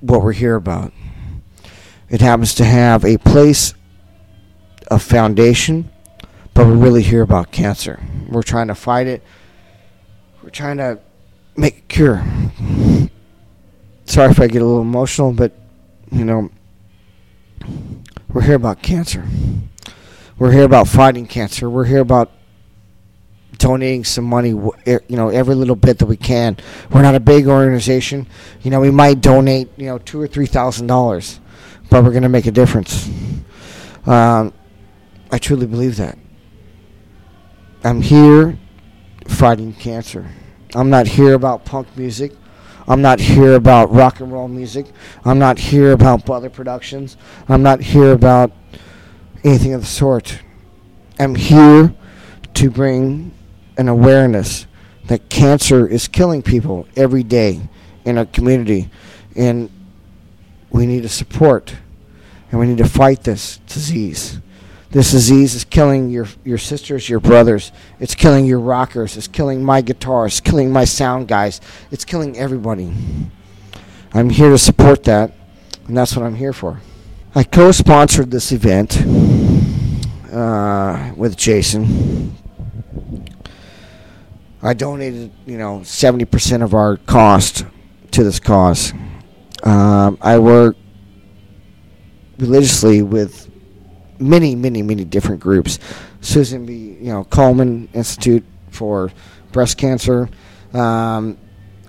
[0.00, 0.92] what we're here about.
[2.08, 3.74] It happens to have a place,
[4.90, 5.90] a foundation,
[6.54, 8.00] but we're really here about cancer.
[8.28, 9.22] We're trying to fight it.
[10.42, 11.00] We're trying to
[11.56, 12.24] make a cure.
[14.04, 15.52] Sorry if I get a little emotional, but
[16.10, 16.50] you know,
[18.32, 19.26] we're here about cancer.
[20.38, 21.70] We're here about fighting cancer.
[21.70, 22.30] We're here about
[23.58, 26.56] donating some money, you know, every little bit that we can.
[26.90, 28.26] We're not a big organization.
[28.62, 31.38] You know, we might donate, you know, two or three thousand dollars,
[31.88, 33.08] but we're going to make a difference.
[34.04, 34.52] Um,
[35.30, 36.18] I truly believe that.
[37.84, 38.58] I'm here
[39.26, 40.28] fighting cancer.
[40.74, 42.32] I'm not here about punk music.
[42.88, 44.86] I'm not here about rock and roll music.
[45.24, 47.16] I'm not here about Butler Productions.
[47.48, 48.52] I'm not here about
[49.44, 50.40] anything of the sort.
[51.18, 51.94] I'm here
[52.54, 53.32] to bring
[53.76, 54.66] an awareness
[55.06, 57.60] that cancer is killing people every day
[58.04, 58.90] in our community.
[59.36, 59.70] And
[60.70, 61.76] we need to support
[62.50, 64.40] and we need to fight this disease.
[64.92, 67.72] This disease is killing your, your sisters, your brothers.
[67.98, 69.16] It's killing your rockers.
[69.16, 70.32] It's killing my guitars.
[70.32, 71.62] It's killing my sound guys.
[71.90, 72.92] It's killing everybody.
[74.12, 75.32] I'm here to support that,
[75.88, 76.82] and that's what I'm here for.
[77.34, 79.02] I co-sponsored this event
[80.30, 82.36] uh, with Jason.
[84.62, 87.64] I donated, you know, 70% of our cost
[88.10, 88.92] to this cause.
[89.62, 90.76] Um, I work
[92.38, 93.48] religiously with
[94.22, 95.78] many, many, many different groups.
[96.20, 96.96] Susan B.
[97.00, 99.10] You know, Coleman Institute for
[99.52, 100.28] Breast Cancer.
[100.72, 101.38] Um,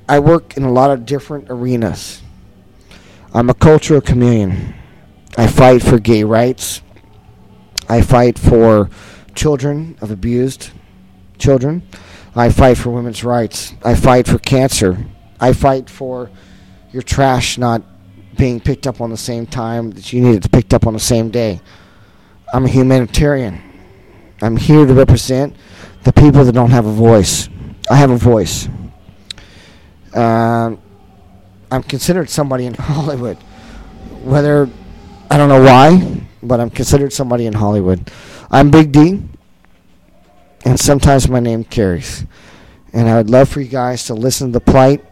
[0.08, 2.22] I work in a lot of different arenas.
[3.34, 4.74] I'm a cultural chameleon.
[5.38, 6.82] I fight for gay rights.
[7.90, 8.90] I fight for
[9.34, 10.72] children of abused
[11.38, 11.84] children.
[12.36, 13.74] I fight for women's rights.
[13.84, 14.98] I fight for cancer.
[15.40, 16.30] I fight for
[16.92, 17.82] your trash not
[18.38, 21.00] being picked up on the same time that you need it picked up on the
[21.00, 21.62] same day.
[22.54, 23.60] I'm a humanitarian.
[24.44, 25.56] I'm here to represent
[26.04, 27.50] the people that don't have a voice.
[27.90, 28.70] I have a voice.
[30.14, 30.80] Um,
[31.72, 33.38] I'm considered somebody in Hollywood.
[34.22, 34.70] Whether,
[35.32, 38.12] I don't know why, but I'm considered somebody in Hollywood.
[38.52, 39.24] I'm Big D,
[40.64, 42.24] and sometimes my name carries.
[42.94, 45.04] And I would love for you guys to listen to the plight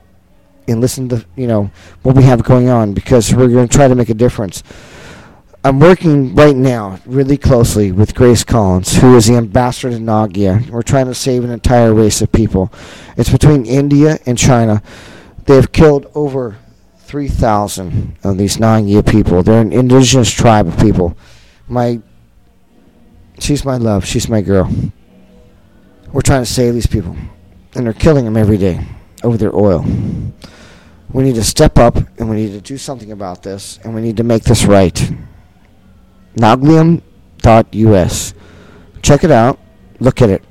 [0.68, 1.72] and listen to you know
[2.04, 4.62] what we have going on because we're going to try to make a difference.
[5.64, 10.68] I'm working right now really closely with Grace Collins, who is the ambassador to Nagia.
[10.72, 12.74] We're trying to save an entire race of people.
[13.16, 14.82] It's between India and China.
[15.46, 16.58] They've killed over
[17.02, 19.44] 3,000 of these Nagia people.
[19.44, 21.16] They're an indigenous tribe of people.
[21.68, 22.02] My,
[23.38, 24.04] she's my love.
[24.04, 24.68] She's my girl.
[26.12, 27.16] We're trying to save these people,
[27.76, 28.84] and they're killing them every day
[29.24, 29.86] over their oil.
[31.14, 34.02] We need to step up, and we need to do something about this, and we
[34.02, 35.00] need to make this right.
[36.36, 38.34] Nagalim.us.
[39.02, 39.60] check it out.
[40.00, 40.44] Look at it.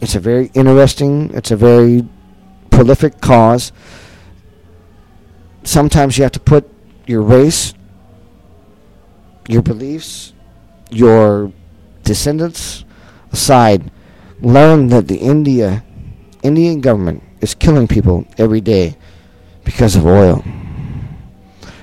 [0.00, 1.30] It's a very interesting.
[1.34, 2.06] It's a very
[2.70, 3.72] prolific cause.
[5.62, 6.68] Sometimes you have to put
[7.06, 7.74] your race,
[9.48, 10.32] your beliefs,
[10.90, 11.52] your
[12.02, 12.84] descendants
[13.32, 13.90] aside.
[14.40, 15.84] Learn that the India,
[16.42, 18.96] Indian government is killing people every day
[19.64, 20.42] because of oil.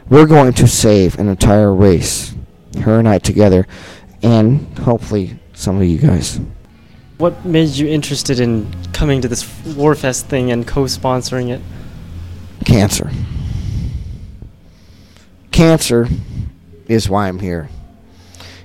[0.10, 2.34] We're going to save an entire race,
[2.82, 3.68] her and I together,
[4.24, 6.40] and hopefully some of you guys.
[7.18, 11.62] What made you interested in coming to this Warfest thing and co-sponsoring it?
[12.66, 13.12] Cancer.
[15.52, 16.08] Cancer
[16.88, 17.70] is why I'm here.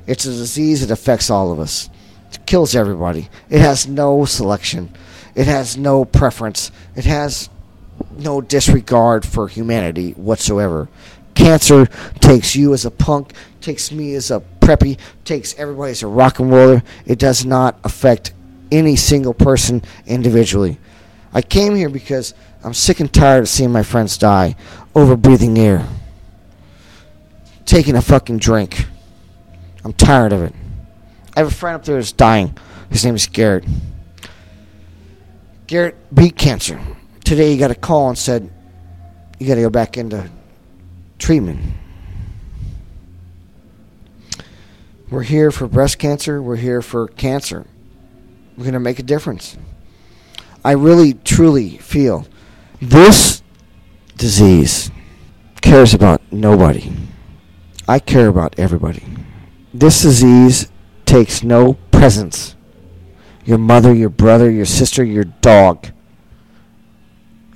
[0.06, 1.88] It's a disease that affects all of us.
[2.32, 3.30] It kills everybody.
[3.48, 4.94] It has no selection.
[5.34, 6.70] It has no preference.
[6.94, 7.48] It has
[8.18, 10.88] no disregard for humanity whatsoever.
[11.34, 11.86] Cancer
[12.20, 16.38] takes you as a punk, takes me as a preppy, takes everybody as a rock
[16.38, 16.82] and roller.
[17.06, 18.32] It does not affect
[18.70, 20.78] any single person individually.
[21.34, 24.56] I came here because I'm sick and tired of seeing my friends die
[24.94, 25.86] over breathing air,
[27.64, 28.86] taking a fucking drink.
[29.84, 30.54] I'm tired of it.
[31.34, 32.56] I have a friend up there who's dying.
[32.90, 33.64] His name is Garrett.
[35.66, 36.78] Garrett beat cancer.
[37.24, 38.50] Today he got a call and said,
[39.38, 40.28] You got to go back into
[41.22, 41.60] treatment.
[45.08, 46.42] We're here for breast cancer.
[46.42, 47.64] We're here for cancer.
[48.56, 49.56] We're going to make a difference.
[50.64, 52.26] I really, truly feel
[52.80, 53.40] this
[54.16, 54.90] disease
[55.60, 56.92] cares about nobody.
[57.86, 59.04] I care about everybody.
[59.72, 60.72] This disease
[61.06, 62.56] takes no presence.
[63.44, 65.88] Your mother, your brother, your sister, your dog.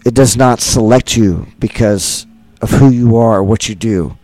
[0.04, 2.26] It does not select you because
[2.62, 4.16] of who you are or what you do.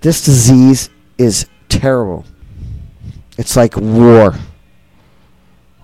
[0.00, 2.24] This disease is terrible.
[3.38, 4.34] It's like war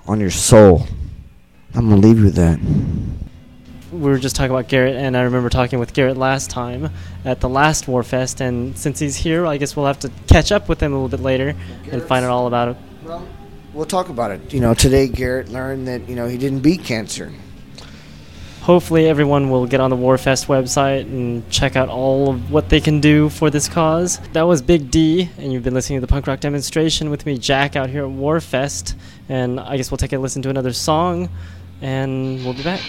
[0.06, 0.86] on your soul.
[1.74, 2.58] I'm going to leave you with that.
[3.92, 6.90] we were just talking about Garrett, and I remember talking with Garrett last time
[7.24, 10.68] at the last Warfest, and since he's here, I guess we'll have to catch up
[10.68, 11.54] with him a little bit later
[11.90, 12.76] and find out all about it.
[13.04, 13.26] Well,
[13.72, 14.52] we'll talk about it.
[14.52, 17.32] You know, today Garrett learned that, you know, he didn't beat cancer.
[18.62, 22.80] Hopefully, everyone will get on the Warfest website and check out all of what they
[22.80, 24.20] can do for this cause.
[24.34, 27.38] That was Big D, and you've been listening to the punk rock demonstration with me,
[27.38, 28.94] Jack, out here at Warfest.
[29.28, 31.28] And I guess we'll take a listen to another song,
[31.80, 32.80] and we'll be back.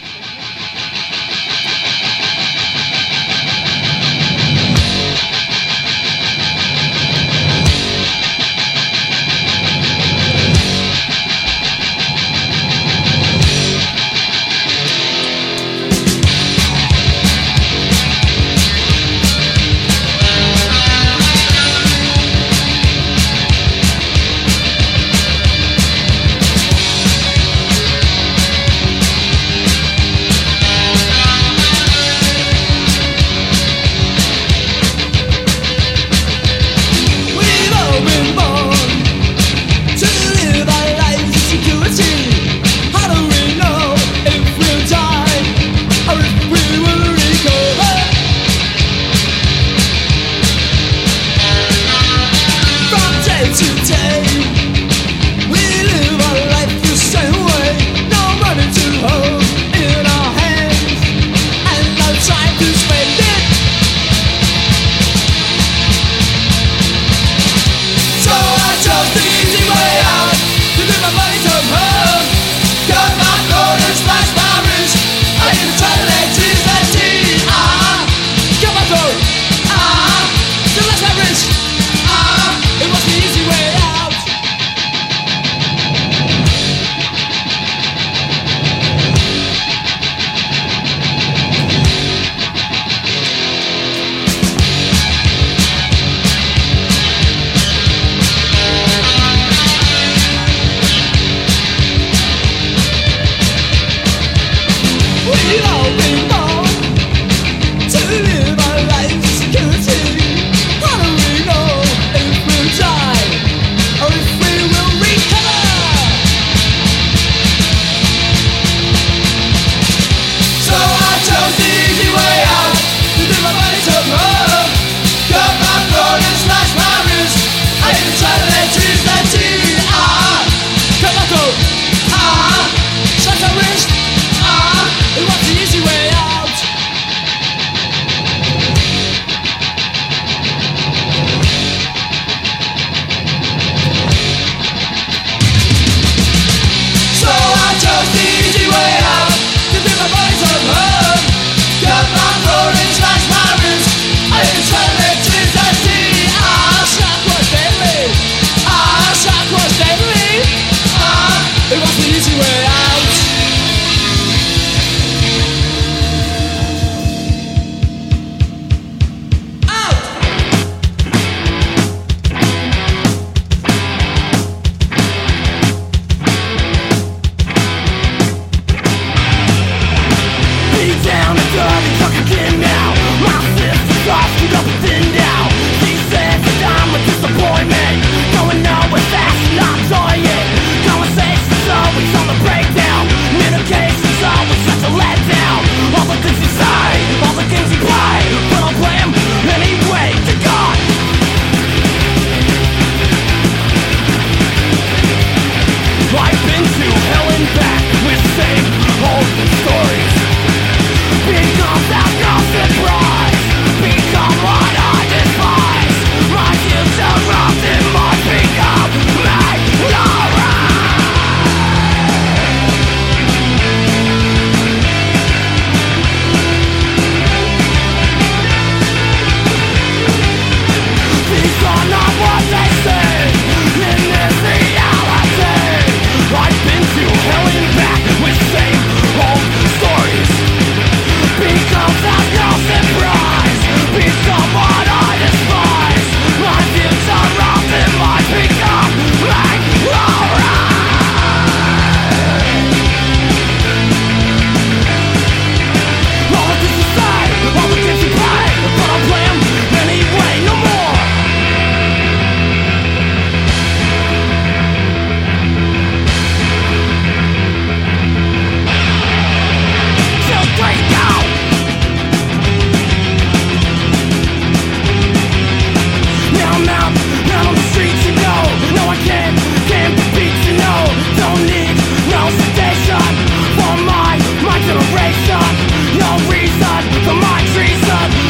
[287.63, 288.22] reason.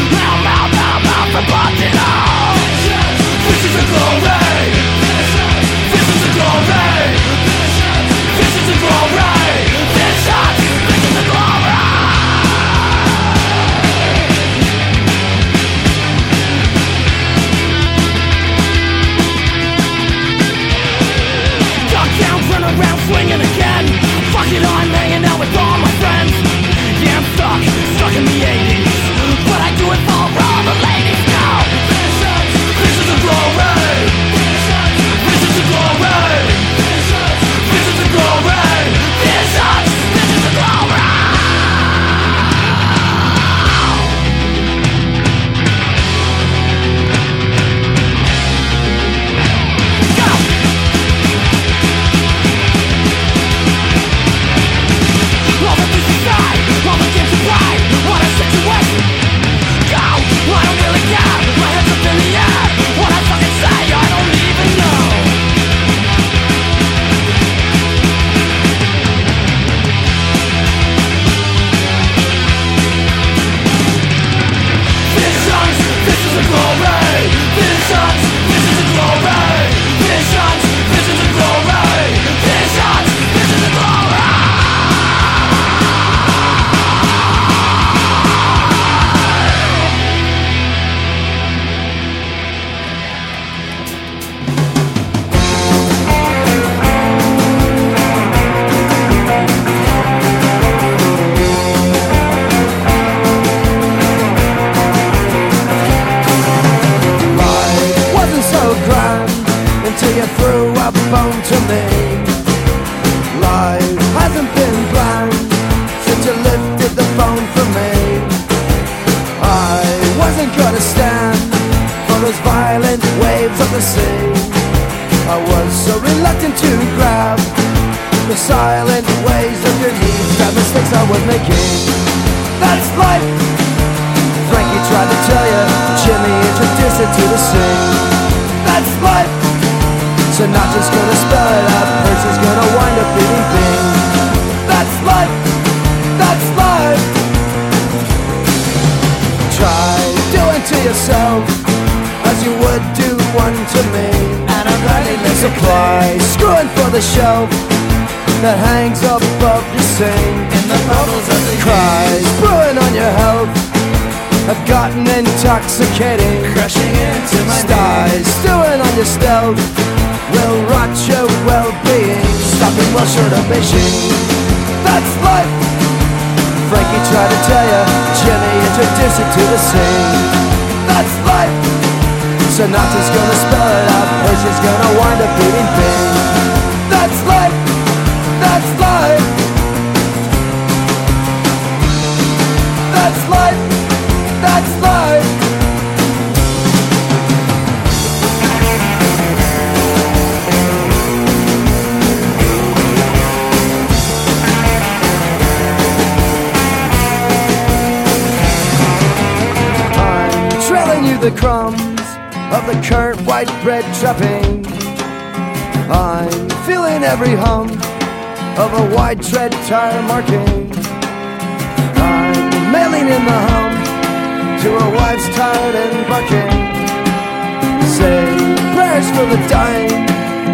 [229.34, 229.90] The dying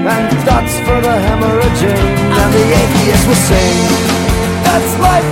[0.08, 2.00] and that's for the hemorrhaging.
[2.40, 3.76] And the atheist will sing,
[4.64, 5.28] that's life.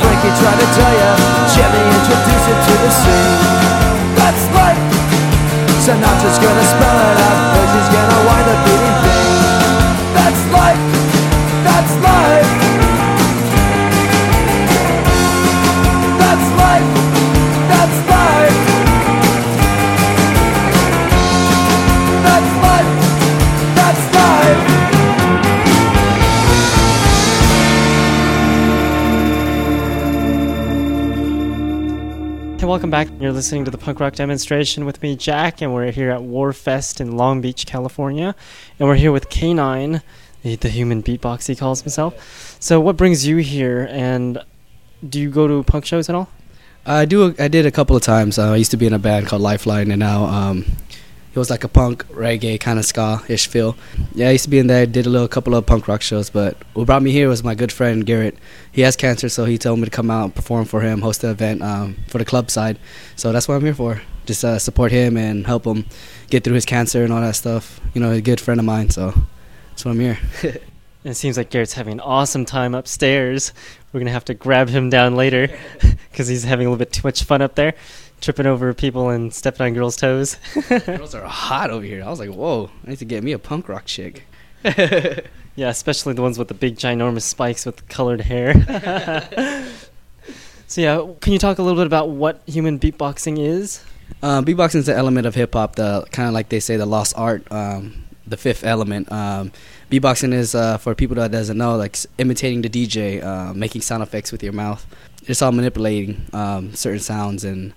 [0.00, 1.10] Frankie tried to tell you,
[1.56, 3.40] Jimmy introduced it to the scene.
[4.20, 4.84] That's life.
[5.80, 8.17] Sinatra's gonna spell it out, Percy's gonna
[32.68, 33.08] Welcome back.
[33.18, 37.00] You're listening to the punk rock demonstration with me, Jack, and we're here at Warfest
[37.00, 38.34] in Long Beach, California.
[38.78, 40.02] And we're here with K9,
[40.42, 42.58] the, the human beatbox he calls himself.
[42.60, 44.44] So, what brings you here, and
[45.08, 46.28] do you go to punk shows at all?
[46.84, 47.34] I do.
[47.38, 48.38] I did a couple of times.
[48.38, 50.66] Uh, I used to be in a band called Lifeline, and now um,
[51.38, 53.76] it was like a punk reggae kind of ska-ish feel.
[54.12, 54.86] Yeah, I used to be in there.
[54.86, 57.54] Did a little couple of punk rock shows, but what brought me here was my
[57.54, 58.36] good friend Garrett.
[58.72, 61.20] He has cancer, so he told me to come out and perform for him, host
[61.20, 62.78] the event um, for the club side.
[63.14, 64.02] So that's what I'm here for.
[64.26, 65.86] Just uh, support him and help him
[66.28, 67.80] get through his cancer and all that stuff.
[67.94, 69.14] You know, a good friend of mine, so
[69.70, 70.18] that's why I'm here.
[71.04, 73.52] It seems like Garrett's having an awesome time upstairs.
[73.92, 75.48] We're going to have to grab him down later
[76.10, 77.74] because he's having a little bit too much fun up there,
[78.20, 80.36] tripping over people and stepping on girls' toes.
[80.68, 82.02] Girls are hot over here.
[82.02, 84.24] I was like, whoa, I need to get me a punk rock chick.
[85.58, 88.54] Yeah, especially the ones with the big, ginormous spikes with colored hair.
[90.68, 93.84] so, yeah, can you talk a little bit about what human beatboxing is?
[94.22, 96.86] Um, beatboxing is an element of hip hop, the kind of like they say the
[96.86, 99.10] lost art, um, the fifth element.
[99.10, 99.50] Um,
[99.90, 104.04] beatboxing is uh, for people that doesn't know, like imitating the DJ, uh, making sound
[104.04, 104.86] effects with your mouth.
[105.26, 107.72] It's all manipulating um, certain sounds and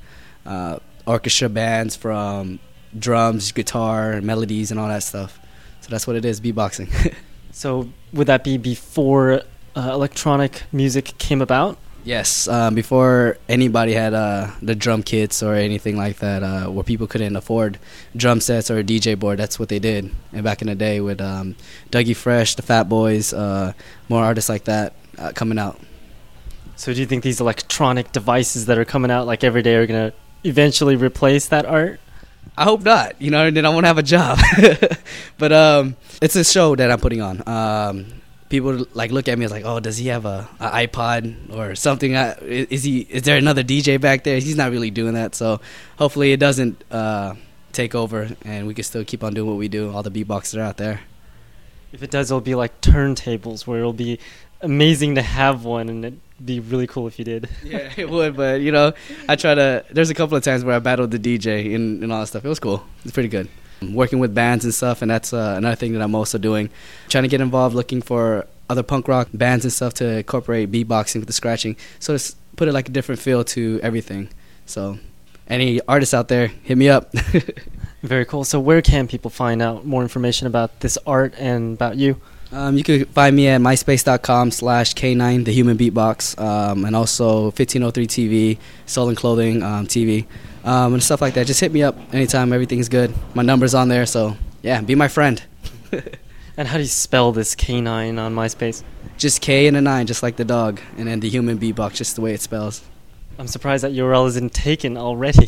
[0.45, 2.59] uh, orchestra bands from
[2.97, 5.39] drums, guitar, melodies, and all that stuff.
[5.81, 7.15] So that's what it is, beatboxing.
[7.51, 9.41] So, would that be before
[9.75, 11.77] uh, electronic music came about?
[12.03, 16.83] Yes, um, before anybody had uh, the drum kits or anything like that, uh, where
[16.83, 17.77] people couldn't afford
[18.15, 20.11] drum sets or a DJ board, that's what they did.
[20.33, 21.55] And back in the day with um,
[21.91, 23.73] Dougie Fresh, the Fat Boys, uh,
[24.09, 25.79] more artists like that uh, coming out.
[26.75, 29.85] So, do you think these electronic devices that are coming out like every day are
[29.85, 31.99] going to eventually replace that art?
[32.57, 33.21] I hope not.
[33.21, 34.37] You know, then I won't have a job.
[35.37, 37.41] but um, it's a show that I'm putting on.
[37.47, 38.07] Um,
[38.49, 41.75] people like look at me as like, oh, does he have a, a iPod or
[41.75, 42.15] something?
[42.15, 43.01] Uh, i- Is he?
[43.09, 44.35] Is there another DJ back there?
[44.39, 45.33] He's not really doing that.
[45.35, 45.61] So
[45.97, 47.35] hopefully it doesn't uh,
[47.71, 49.91] take over, and we can still keep on doing what we do.
[49.91, 51.01] All the beatboxers are out there.
[51.93, 54.19] If it does, it'll be like turntables where it'll be
[54.61, 57.49] amazing to have one and it'd be really cool if you did.
[57.63, 58.35] Yeah, it would.
[58.35, 58.93] But you know,
[59.29, 59.85] I try to.
[59.91, 62.43] There's a couple of times where I battled the DJ and, and all that stuff.
[62.45, 62.83] It was cool.
[63.03, 63.47] It's pretty good.
[63.93, 66.69] working with bands and stuff, and that's uh, another thing that I'm also doing.
[67.09, 71.15] Trying to get involved, looking for other punk rock bands and stuff to incorporate beatboxing
[71.15, 74.29] with the scratching, so it's put it like a different feel to everything.
[74.65, 74.99] So,
[75.47, 77.13] any artists out there, hit me up.
[78.03, 78.43] Very cool.
[78.43, 82.19] So where can people find out more information about this art and about you?
[82.51, 87.43] Um, you can find me at myspace.com slash K9 The Human Beatbox um, and also
[87.43, 90.25] 1503 TV, Soul and Clothing um, TV,
[90.65, 91.47] um, and stuff like that.
[91.47, 92.51] Just hit me up anytime.
[92.51, 93.13] Everything's good.
[93.33, 95.41] My number's on there, so yeah, be my friend.
[96.57, 98.83] And how do you spell this K9 on MySpace?
[99.17, 102.15] Just K and a 9, just like the dog, and then The Human Beatbox, just
[102.15, 102.83] the way it spells.
[103.39, 105.47] I'm surprised that URL isn't taken already.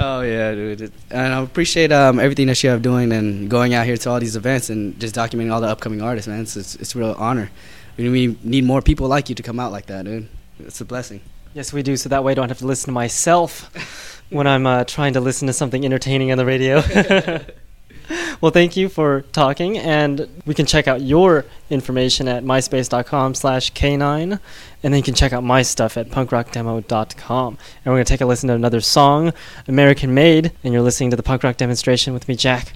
[0.00, 0.92] oh yeah, dude.
[1.10, 4.20] And I appreciate um, everything that you have doing and going out here to all
[4.20, 6.40] these events and just documenting all the upcoming artists, man.
[6.40, 7.50] It's it's, it's a real honor.
[7.96, 10.28] We we need more people like you to come out like that, dude.
[10.58, 11.20] It's a blessing.
[11.54, 11.96] yes, we do.
[11.96, 13.70] So that way I don't have to listen to myself
[14.30, 16.82] when I'm uh, trying to listen to something entertaining on the radio.
[18.40, 23.72] well, thank you for talking, and we can check out your information at myspace.com slash
[23.72, 24.40] k9, and
[24.82, 27.48] then you can check out my stuff at punkrockdemo.com.
[27.84, 29.32] And we're going to take a listen to another song,
[29.68, 32.72] American Made, and you're listening to the punk rock demonstration with me, Jack.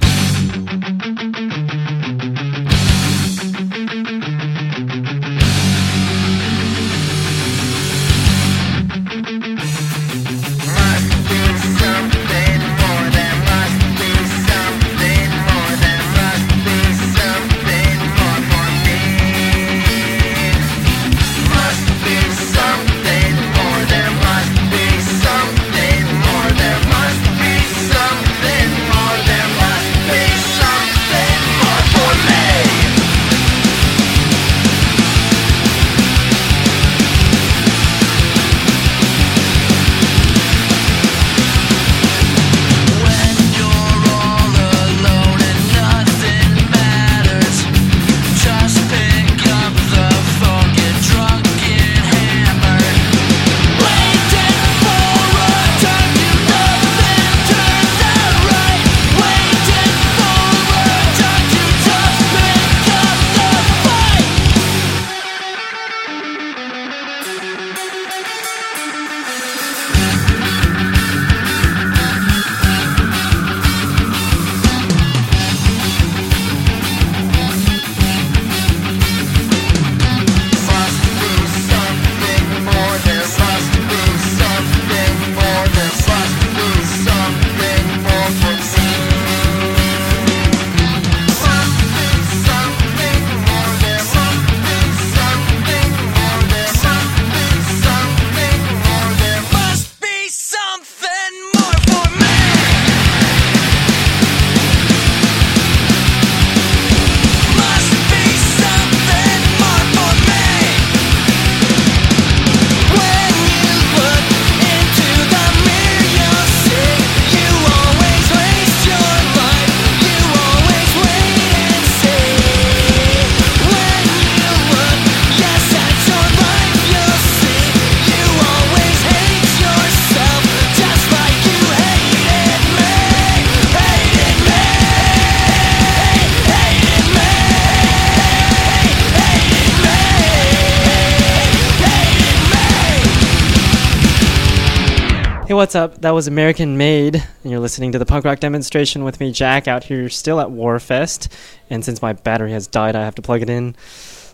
[145.65, 146.03] What's up?
[146.03, 149.67] That was American Made, and you're listening to the punk rock demonstration with me, Jack,
[149.67, 151.29] out here still at Warfest.
[151.71, 153.75] And since my battery has died, I have to plug it in.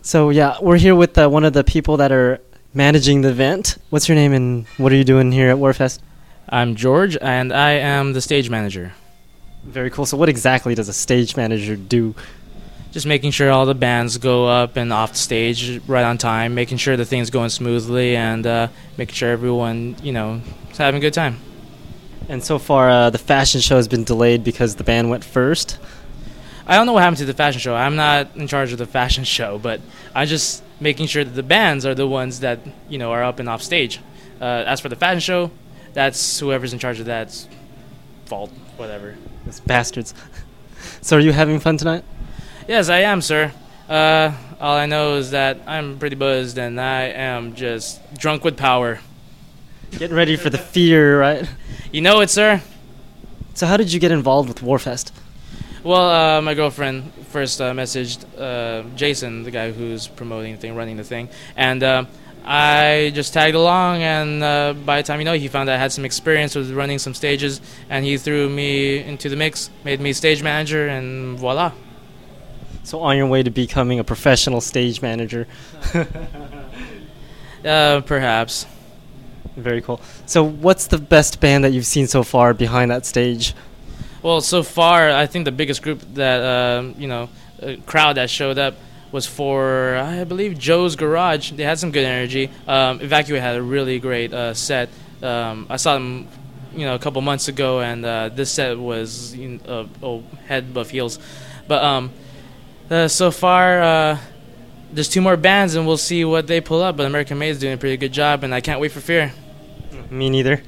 [0.01, 2.41] So, yeah, we're here with uh, one of the people that are
[2.73, 3.77] managing the event.
[3.91, 5.99] What's your name and what are you doing here at Warfest?
[6.49, 8.91] I'm George, and I am the stage manager.
[9.63, 10.05] Very cool.
[10.05, 12.13] So, what exactly does a stage manager do?
[12.91, 16.53] Just making sure all the bands go up and off the stage right on time,
[16.53, 18.67] making sure the thing's going smoothly, and uh,
[18.97, 21.37] making sure everyone, you know, is having a good time.
[22.27, 25.79] And so far, uh, the fashion show has been delayed because the band went first.
[26.67, 27.75] I don't know what happened to the fashion show.
[27.75, 29.81] I'm not in charge of the fashion show, but
[30.13, 33.39] I'm just making sure that the bands are the ones that you know are up
[33.39, 33.99] and off stage.
[34.39, 35.51] Uh, as for the fashion show,
[35.93, 37.47] that's whoever's in charge of that's
[38.25, 39.17] fault, whatever.
[39.45, 40.13] Those bastards.
[41.01, 42.03] so, are you having fun tonight?
[42.71, 43.51] Yes, I am, sir.
[43.89, 48.55] Uh, all I know is that I'm pretty buzzed and I am just drunk with
[48.55, 49.01] power.
[49.91, 51.49] Getting ready for the fear, right?
[51.91, 52.61] You know it, sir.
[53.55, 55.11] So, how did you get involved with Warfest?
[55.83, 60.73] Well, uh, my girlfriend first uh, messaged uh, Jason, the guy who's promoting the thing,
[60.73, 62.05] running the thing, and uh,
[62.45, 65.91] I just tagged along, and uh, by the time you know, he found I had
[65.91, 67.59] some experience with running some stages,
[67.89, 71.73] and he threw me into the mix, made me stage manager, and voila.
[72.83, 75.47] So on your way to becoming a professional stage manager.
[77.63, 78.65] Uh, perhaps.
[79.55, 80.01] Very cool.
[80.25, 83.53] So what's the best band that you've seen so far behind that stage?
[84.23, 87.29] Well, so far, I think the biggest group that um, you know,
[87.61, 88.75] uh, crowd that showed up
[89.11, 91.51] was for I believe Joe's Garage.
[91.51, 92.49] They had some good energy.
[92.67, 94.89] Um, Evacuate had a really great uh, set.
[95.21, 96.27] Um, I saw them,
[96.73, 100.23] you know, a couple months ago, and uh, this set was you know, uh, oh,
[100.47, 101.19] head above heels.
[101.67, 102.11] But um,
[102.91, 104.17] uh, so far, uh,
[104.91, 106.97] there's two more bands, and we'll see what they pull up.
[106.97, 109.31] But American Made's doing a pretty good job, and I can't wait for Fear.
[110.09, 110.61] Me neither.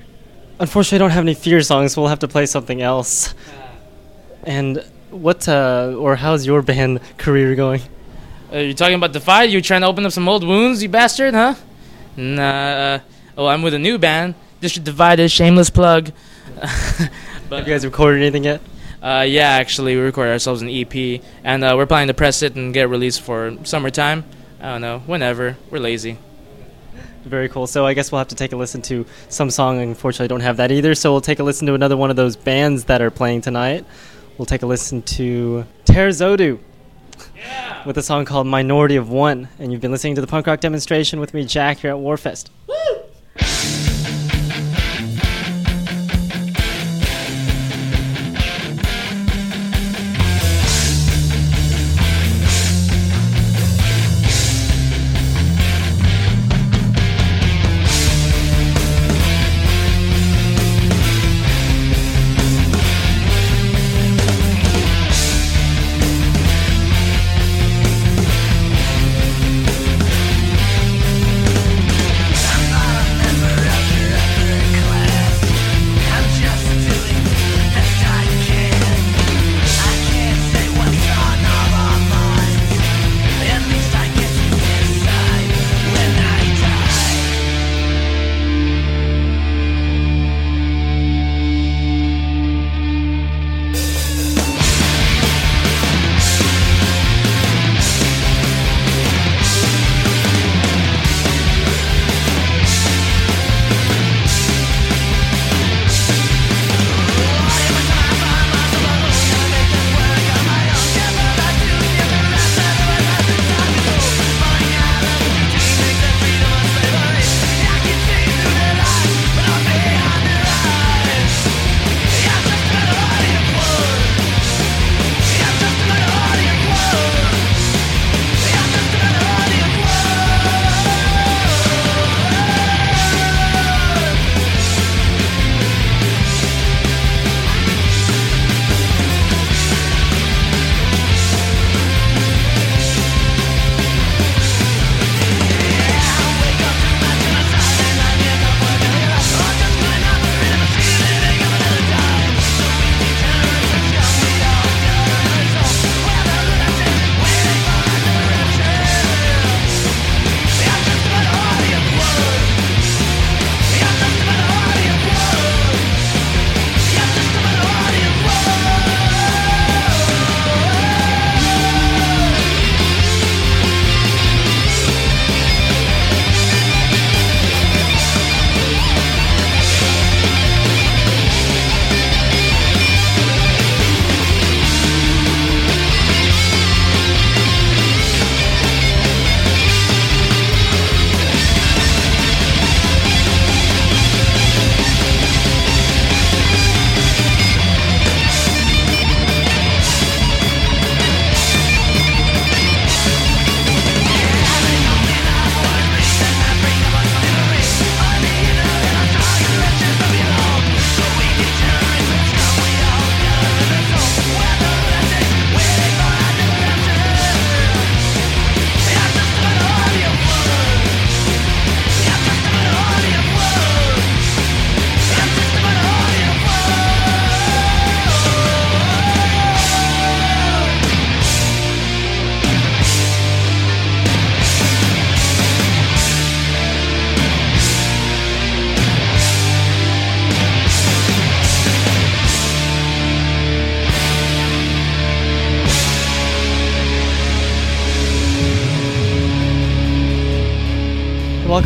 [0.60, 3.36] Unfortunately, I don't have any Fear songs, so we'll have to play something else.
[4.44, 7.82] And what, uh, or how's your band career going?
[8.52, 9.44] Uh, you talking about Defy?
[9.44, 11.56] You trying to open up some old wounds, you bastard, huh?
[12.16, 12.44] Nah.
[12.44, 13.00] Uh,
[13.38, 14.36] oh, I'm with a new band.
[14.62, 16.12] District Divided, shameless plug.
[16.56, 16.70] but,
[17.50, 18.62] Have you guys recorded anything yet?
[19.04, 22.56] Uh, yeah, actually, we recorded ourselves an EP, and uh, we're planning to press it
[22.56, 24.24] and get it released for summertime.
[24.62, 25.58] I don't know, whenever.
[25.70, 26.18] We're lazy.
[27.26, 27.68] Very cool.
[27.68, 29.82] So I guess we'll have to take a listen to some song.
[29.82, 30.96] Unfortunately, I don't have that either.
[30.96, 33.86] So we'll take a listen to another one of those bands that are playing tonight.
[34.38, 36.60] We'll take a listen to Terzodu
[37.86, 39.50] with a song called Minority of One.
[39.60, 42.50] And you've been listening to the punk rock demonstration with me, Jack, here at Warfest.
[42.68, 43.03] Minority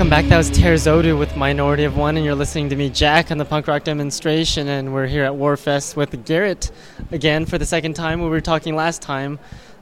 [0.08, 0.30] Welcome back.
[0.30, 3.44] That was Terzodu with Minority of One, and you're listening to me, Jack, on the
[3.44, 4.70] punk rock demonstration.
[4.70, 6.72] And we're here at Warfest with Garrett
[7.12, 8.22] again for the second time.
[8.22, 9.38] We were talking last time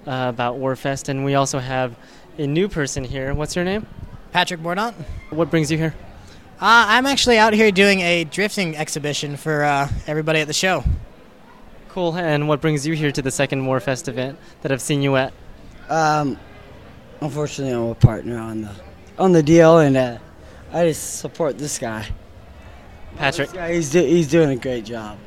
[0.08, 1.96] uh, about Warfest, and we also have
[2.40, 3.36] a new person here.
[3.36, 3.86] What's your name?
[4.32, 4.96] Patrick Mordaunt.
[5.30, 5.94] What brings you here?
[6.60, 10.84] Uh, I'm actually out here doing a drifting exhibition for uh, everybody at the show.
[11.90, 12.18] Cool.
[12.18, 15.34] And what brings you here to the second Warfest event that I've seen you at?
[15.88, 16.40] Um,
[17.22, 18.85] unfortunately, I'm a partner on the
[19.18, 20.18] on the deal, and uh,
[20.72, 22.08] I just support this guy.
[23.18, 23.50] Patrick.
[23.50, 25.18] This guy, he's do, he's doing a great job.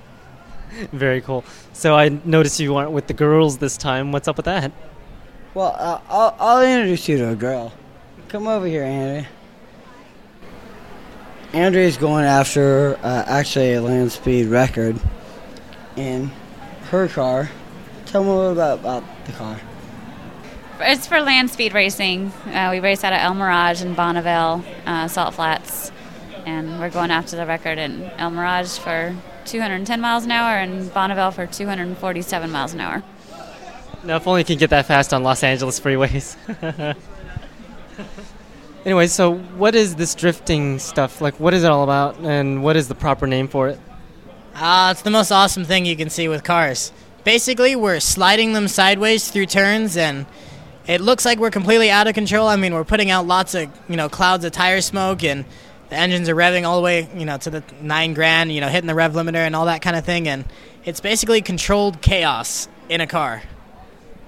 [0.92, 1.44] Very cool.
[1.72, 4.12] So I noticed you aren't with the girls this time.
[4.12, 4.72] What's up with that?
[5.54, 7.72] Well, uh, I'll I'll introduce you to a girl.
[8.28, 9.26] Come over here, Andrea.
[11.54, 15.00] Andrea's going after uh, actually a land speed record
[15.96, 16.30] in
[16.90, 17.50] her car.
[18.04, 19.58] Tell me a little about, about the car.
[20.80, 22.28] It's for land speed racing.
[22.46, 25.90] Uh, we race out of El Mirage in Bonneville, uh, Salt Flats,
[26.46, 30.94] and we're going after the record in El Mirage for 210 miles an hour and
[30.94, 33.02] Bonneville for 247 miles an hour.
[34.04, 36.36] Now, if only you can get that fast on Los Angeles freeways.
[38.84, 41.20] anyway, so what is this drifting stuff?
[41.20, 43.80] Like, what is it all about, and what is the proper name for it?
[44.54, 46.92] Uh, it's the most awesome thing you can see with cars.
[47.24, 50.24] Basically, we're sliding them sideways through turns, and
[50.88, 52.48] it looks like we're completely out of control.
[52.48, 55.44] I mean, we're putting out lots of you know clouds of tire smoke, and
[55.90, 58.68] the engines are revving all the way you know to the nine grand, you know,
[58.68, 60.44] hitting the rev limiter and all that kind of thing, and
[60.84, 63.42] it's basically controlled chaos in a car.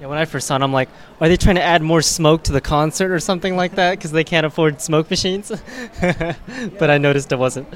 [0.01, 0.89] Yeah, when I first saw it, I'm like,
[1.21, 4.13] are they trying to add more smoke to the concert or something like that because
[4.13, 5.51] they can't afford smoke machines?
[6.01, 7.69] but I noticed it wasn't.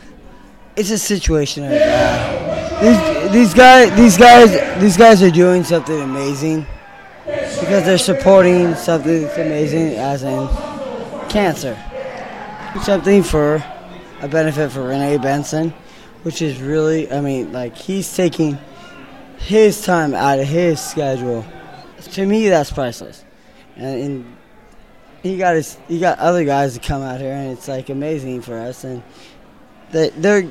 [0.77, 6.01] It's a situation of uh, these these guys these guys these guys are doing something
[6.01, 6.67] amazing
[7.25, 10.49] because they're supporting something that's amazing, as in
[11.29, 11.79] cancer.
[12.83, 13.65] Something for
[14.21, 15.71] a benefit for Renee Benson,
[16.23, 18.59] which is really, I mean, like he's taking
[19.39, 21.45] his time out of his schedule.
[22.13, 23.25] To me, that's priceless,
[23.77, 24.37] and, and
[25.23, 28.43] he got his, he got other guys to come out here, and it's like amazing
[28.43, 29.03] for us, and
[29.91, 30.51] they they're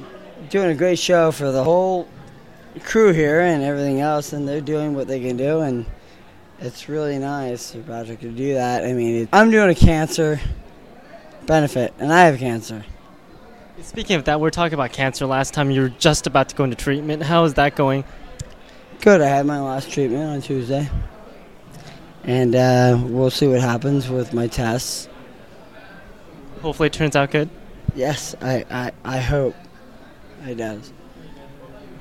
[0.49, 2.07] doing a great show for the whole
[2.83, 5.85] crew here and everything else, and they're doing what they can do, and
[6.63, 8.85] it's really nice for Patrick to do that.
[8.85, 10.39] I mean, it, I'm doing a cancer
[11.45, 12.85] benefit, and I have cancer.
[13.81, 15.71] Speaking of that, we are talking about cancer last time.
[15.71, 17.23] You were just about to go into treatment.
[17.23, 18.05] How is that going?
[19.01, 19.19] Good.
[19.19, 20.89] I had my last treatment on Tuesday,
[22.23, 25.09] and uh, we'll see what happens with my tests.
[26.61, 27.49] Hopefully, it turns out good.
[27.93, 29.55] Yes, I, I, I hope
[30.45, 30.93] it does.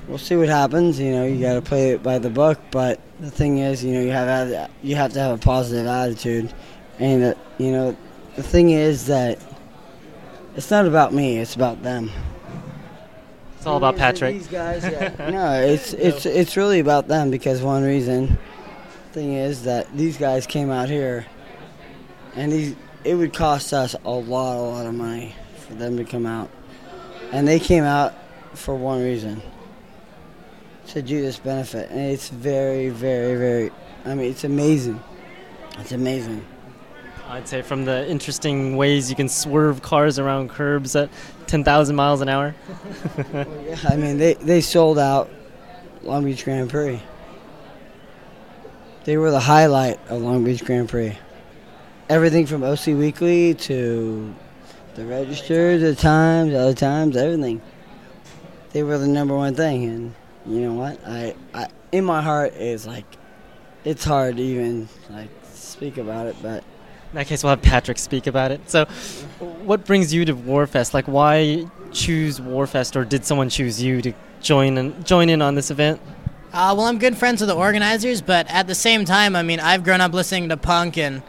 [0.08, 0.98] We'll see what happens.
[0.98, 2.58] You know, you got to play it by the book.
[2.70, 5.42] But the thing is, you know, you have to have, you have to have a
[5.42, 6.52] positive attitude,
[6.98, 7.96] and uh, you know,
[8.36, 9.38] the thing is that
[10.56, 12.10] it's not about me; it's about them.
[13.56, 14.34] It's all about Patrick.
[14.34, 15.14] These guys, yeah.
[15.30, 18.38] no, it's it's it's really about them because one reason.
[19.12, 21.26] Thing is that these guys came out here,
[22.34, 22.74] and these
[23.04, 25.34] it would cost us a lot, a lot of money
[25.66, 26.48] for them to come out,
[27.30, 28.14] and they came out
[28.54, 29.42] for one reason
[30.88, 33.70] to do this benefit, and it's very, very, very.
[34.04, 35.02] I mean, it's amazing.
[35.78, 36.44] It's amazing.
[37.28, 41.08] I'd say from the interesting ways you can swerve cars around curbs at
[41.46, 42.54] 10,000 miles an hour.
[43.32, 43.44] yeah,
[43.88, 45.30] I mean, they, they sold out
[46.02, 47.00] Long Beach Grand Prix.
[49.04, 51.16] They were the highlight of Long Beach Grand Prix.
[52.08, 54.34] Everything from OC Weekly to
[54.94, 57.62] the Register, the Times, other Times, everything.
[58.72, 60.14] They were the number one thing, and
[60.46, 60.98] you know what?
[61.06, 63.04] I, I in my heart is like,
[63.84, 66.64] it's hard to even like speak about it, but
[67.10, 68.70] In that case, we'll have Patrick speak about it.
[68.70, 68.86] So,
[69.64, 70.94] what brings you to Warfest?
[70.94, 75.54] Like, why choose Warfest, or did someone choose you to join and join in on
[75.54, 76.00] this event?
[76.52, 79.60] Uh, well, I'm good friends with the organizers, but at the same time, I mean,
[79.60, 81.22] I've grown up listening to punk and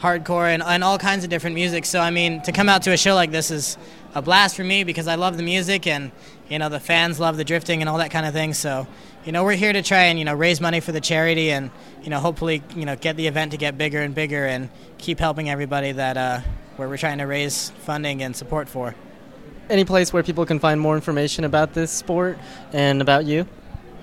[0.00, 1.86] hardcore and, and all kinds of different music.
[1.86, 3.78] So, I mean, to come out to a show like this is
[4.14, 6.12] a blast for me because I love the music and,
[6.48, 8.54] you know, the fans love the drifting and all that kind of thing.
[8.54, 8.86] So,
[9.24, 11.70] you know, we're here to try and, you know, raise money for the charity and,
[12.02, 14.68] you know, hopefully, you know, get the event to get bigger and bigger and
[14.98, 16.40] keep helping everybody that, uh,
[16.76, 18.94] where we're trying to raise funding and support for.
[19.68, 22.38] Any place where people can find more information about this sport
[22.72, 23.48] and about you?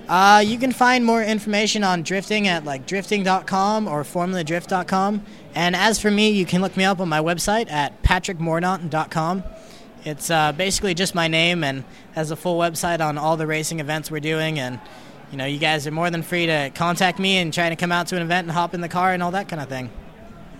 [0.08, 5.24] Uh, you can find more information on drifting at like drifting.com or formuladrift.com.
[5.54, 9.44] And as for me, you can look me up on my website at patrickmordaunt.com.
[10.04, 13.80] It's uh, basically just my name and has a full website on all the racing
[13.80, 14.58] events we're doing.
[14.58, 14.78] And
[15.30, 17.90] you know, you guys are more than free to contact me and try to come
[17.90, 19.90] out to an event and hop in the car and all that kind of thing.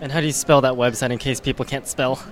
[0.00, 2.22] And how do you spell that website in case people can't spell?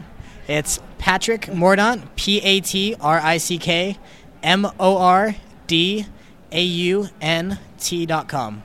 [0.48, 3.98] It's Patrick Mordaunt, P A T R I C K
[4.42, 5.36] M O R
[5.66, 6.06] D
[6.50, 8.62] A U N T dot com.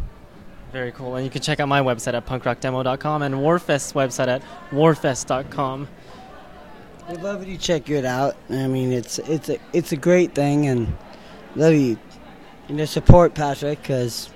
[0.72, 1.16] Very cool.
[1.16, 4.42] And you can check out my website at punkrockdemo.com and Warfest's website at
[4.72, 5.88] warfest.com.
[7.10, 8.36] We'd love you to check it out.
[8.50, 10.96] I mean, it's it's a it's a great thing, and
[11.56, 11.98] love you.
[12.68, 14.30] You know, support Patrick because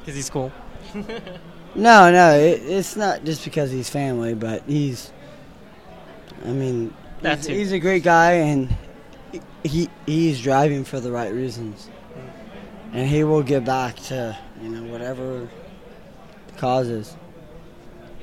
[0.00, 0.50] Because he's cool.
[1.74, 5.12] no, no, it, it's not just because he's family, but he's.
[6.46, 8.74] I mean, That he's, he's a great guy, and
[9.62, 11.90] he he's driving for the right reasons,
[12.94, 15.46] and he will get back to you know whatever
[16.46, 17.14] the cause is.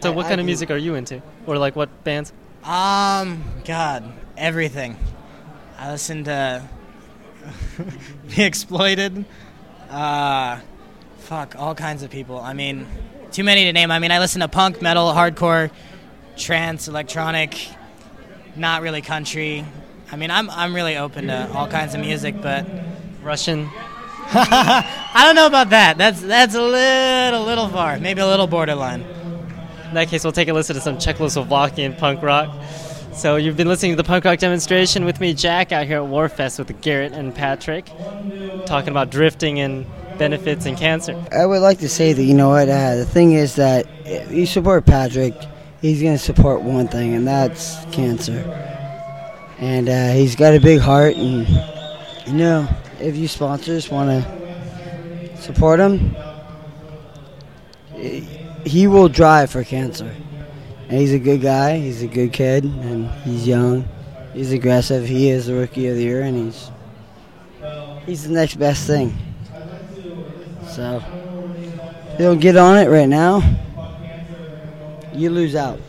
[0.01, 1.21] So, I- what I kind of can- music are you into?
[1.45, 2.33] Or, like, what bands?
[2.67, 4.97] Um, God, everything.
[5.77, 6.67] I listen to
[8.27, 9.23] The Exploited.
[9.89, 10.59] Uh,
[11.19, 12.37] fuck, all kinds of people.
[12.41, 12.85] I mean,
[13.31, 13.89] too many to name.
[13.89, 15.71] I mean, I listen to punk, metal, hardcore,
[16.35, 17.69] trance, electronic,
[18.57, 19.63] not really country.
[20.11, 22.67] I mean, I'm I'm really open to all kinds of music, but
[23.23, 23.69] Russian.
[24.33, 25.97] I don't know about that.
[25.97, 27.97] That's that's a little little far.
[27.97, 29.05] Maybe a little borderline.
[29.87, 32.53] In that case, we'll take a listen to some Czechoslovakian punk rock.
[33.13, 36.07] So, you've been listening to the punk rock demonstration with me, Jack, out here at
[36.07, 37.85] Warfest with Garrett and Patrick,
[38.65, 39.85] talking about drifting and
[40.19, 41.19] benefits and cancer.
[41.31, 43.87] I would like to say that you know what uh, the thing is that
[44.29, 45.33] you support Patrick,
[45.81, 48.39] he's going to support one thing, and that's cancer.
[49.59, 51.47] And uh, he's got a big heart, and
[52.27, 52.67] you know
[52.99, 56.15] if you sponsors want to support him,
[57.95, 58.36] he-
[58.67, 60.13] he will drive for cancer.
[60.89, 61.77] And he's a good guy.
[61.77, 63.87] He's a good kid, and he's young.
[64.33, 65.05] He's aggressive.
[65.05, 66.71] He is the rookie of the year, and he's
[68.05, 69.17] he's the next best thing.
[70.69, 71.03] So,
[72.17, 73.41] don't get on it right now,
[75.13, 75.79] you lose out.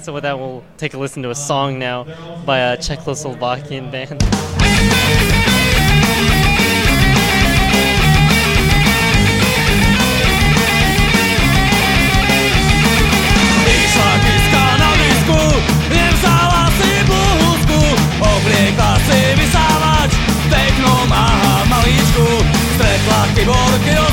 [0.00, 2.04] So, with that, we'll take a listen to a song now
[2.44, 4.22] by a Czechoslovakian band.
[23.44, 24.03] Stretla kyborky Josefa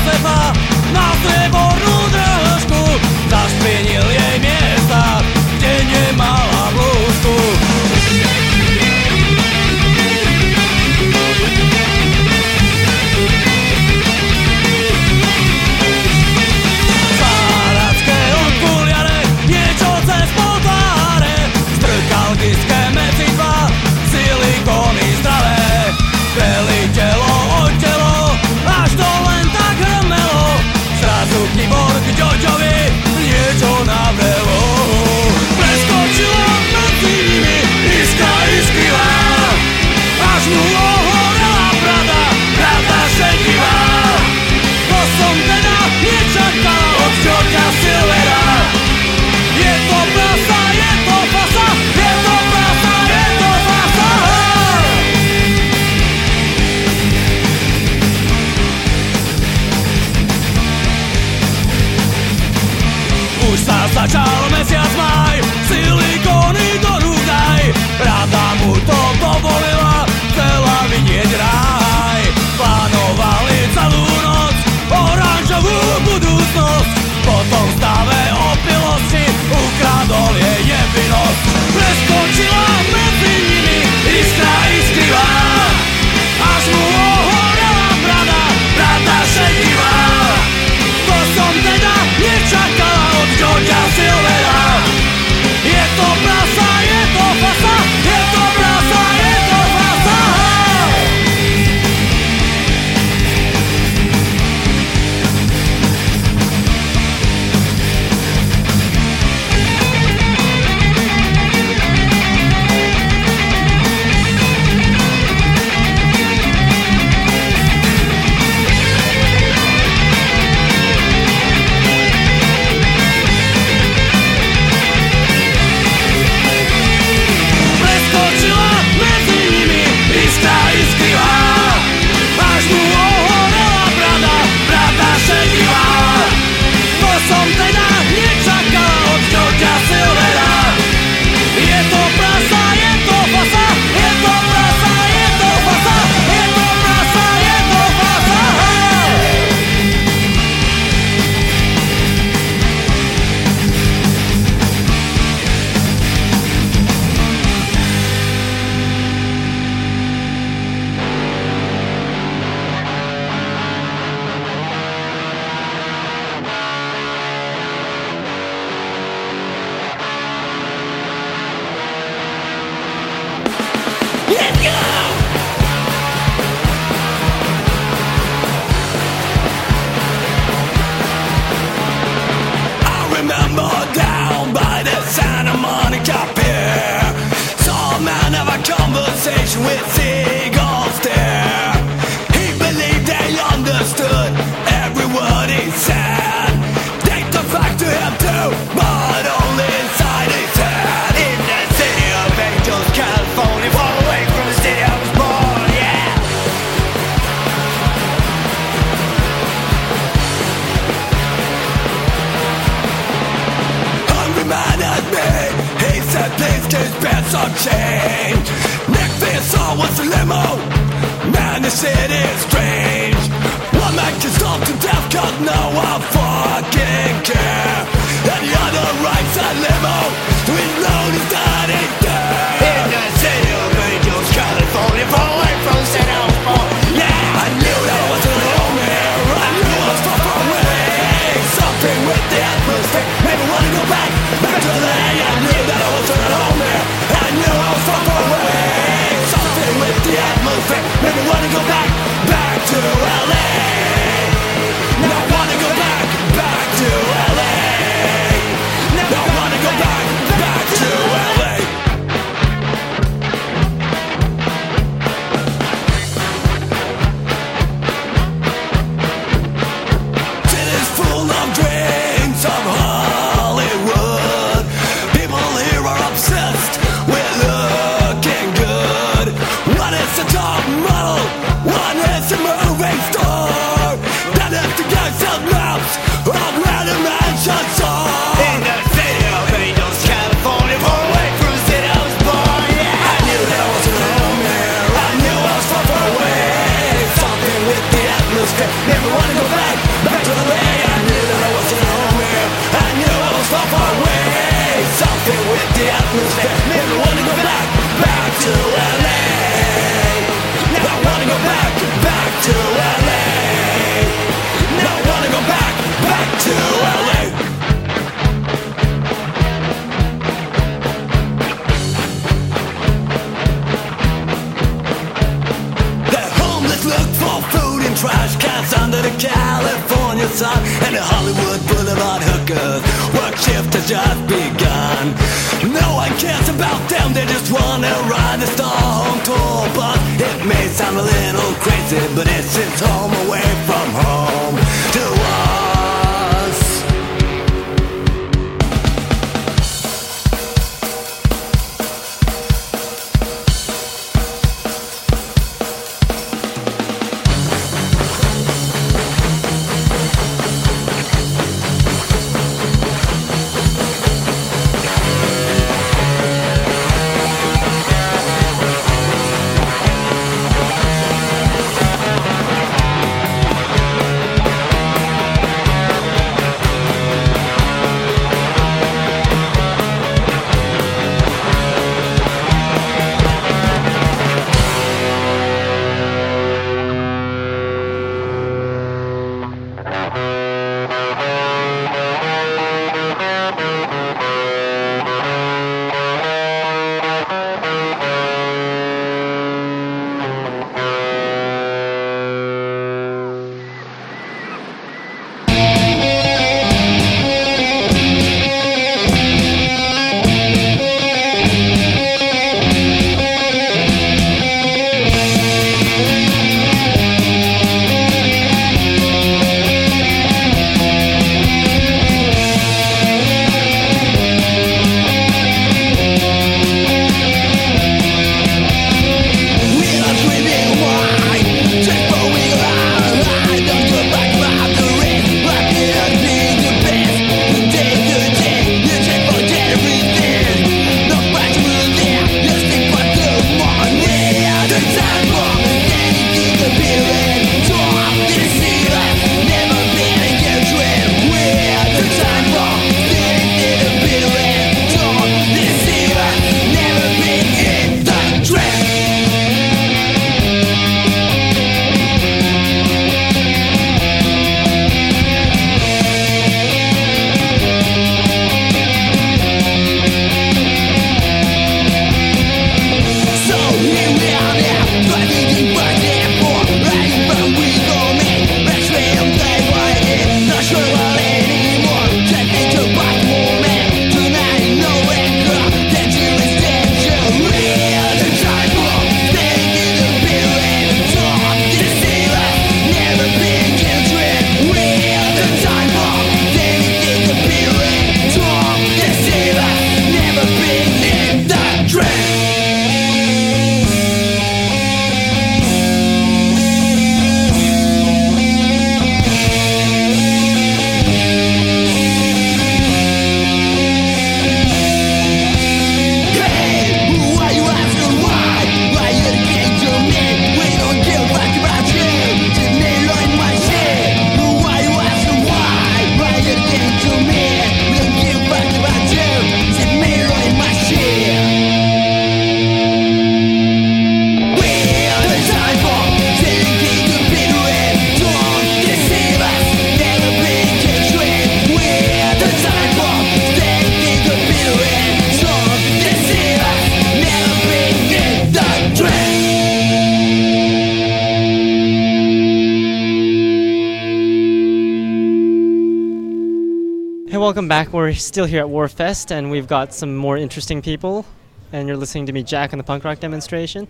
[558.32, 561.26] still here at Warfest, and we've got some more interesting people.
[561.70, 563.86] And you're listening to me, Jack, on the punk rock demonstration.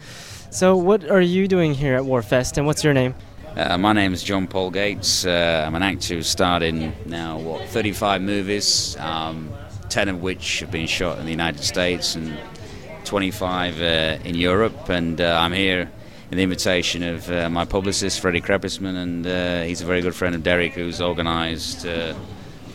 [0.50, 3.14] So, what are you doing here at Warfest, and what's your name?
[3.54, 5.24] Uh, my name is John Paul Gates.
[5.24, 9.48] Uh, I'm an actor who's starred in now, what, 35 movies, um,
[9.90, 12.36] 10 of which have been shot in the United States and
[13.04, 13.84] 25 uh,
[14.24, 14.88] in Europe.
[14.88, 15.88] And uh, I'm here
[16.32, 20.16] in the invitation of uh, my publicist, Freddie Krepisman, and uh, he's a very good
[20.16, 22.14] friend of Derek, who's organised uh,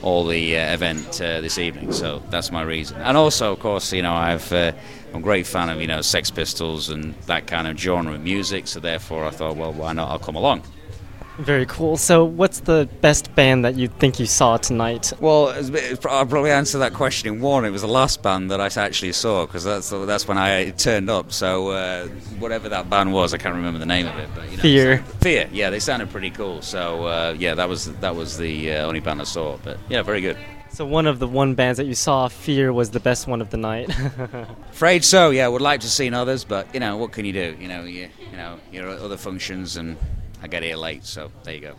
[0.07, 1.91] all the uh, event uh, this evening.
[1.91, 2.95] So that's my reason.
[3.01, 4.71] And also, of course, you know, I've, uh,
[5.11, 8.21] I'm a great fan of, you know, Sex Pistols and that kind of genre of
[8.21, 8.67] music.
[8.67, 10.09] So therefore, I thought, well, why not?
[10.09, 10.63] I'll come along.
[11.37, 11.97] Very cool.
[11.97, 15.13] So, what's the best band that you think you saw tonight?
[15.19, 17.63] Well, it's a bit- I'll probably answer that question in one.
[17.63, 21.09] It was the last band that I actually saw because that's that's when I turned
[21.09, 21.31] up.
[21.31, 22.07] So uh,
[22.39, 24.29] whatever that band was, I can't remember the name of it.
[24.33, 24.97] But you know, Fear.
[25.21, 25.49] Fear.
[25.51, 26.61] Yeah, they sounded pretty cool.
[26.61, 29.57] So uh, yeah, that was that was the uh, only band I saw.
[29.63, 30.37] But yeah, very good.
[30.69, 33.49] So, one of the one bands that you saw, Fear, was the best one of
[33.51, 33.89] the night.
[34.71, 35.29] Afraid so.
[35.29, 37.55] Yeah, would like to see others, but you know what can you do?
[37.59, 39.97] You know, you you know, you're at other functions, and
[40.41, 41.05] I got here late.
[41.05, 41.75] So there you go.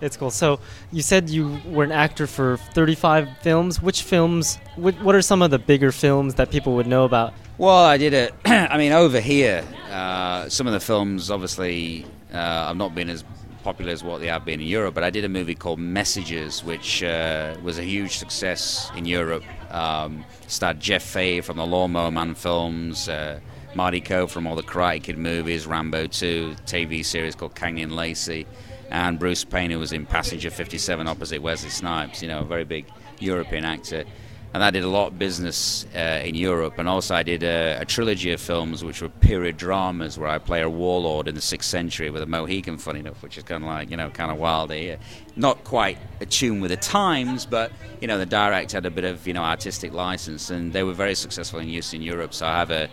[0.00, 0.30] it's cool.
[0.30, 0.60] So,
[0.90, 3.80] you said you were an actor for 35 films.
[3.82, 7.32] Which films, what, what are some of the bigger films that people would know about?
[7.58, 8.34] Well, I did it.
[8.44, 13.24] I mean, over here, uh, some of the films, obviously, uh, have not been as
[13.62, 14.94] popular as what they have been in Europe.
[14.94, 19.44] But I did a movie called Messages, which uh, was a huge success in Europe.
[19.70, 23.40] Um, starred Jeff Fahey from the Lawnmower Man films, uh,
[23.74, 28.46] Marty Coe from all the Karate Kid movies, Rambo 2, TV series called Cagney Lacey,
[28.90, 32.22] and Bruce Payne, who was in Passenger 57 opposite Wesley Snipes.
[32.22, 32.86] You know, a very big
[33.18, 34.04] European actor
[34.52, 36.78] and I did a lot of business uh, in Europe.
[36.78, 40.38] And also, I did a, a trilogy of films which were period dramas, where I
[40.38, 43.62] play a warlord in the sixth century with a Mohican, funny enough, which is kind
[43.62, 44.72] of like you know, kind of wild.
[44.72, 44.96] Uh,
[45.36, 47.70] not quite attuned with the times, but
[48.00, 50.94] you know, the director had a bit of you know artistic license, and they were
[50.94, 52.34] very successful in use in Europe.
[52.34, 52.88] So I have a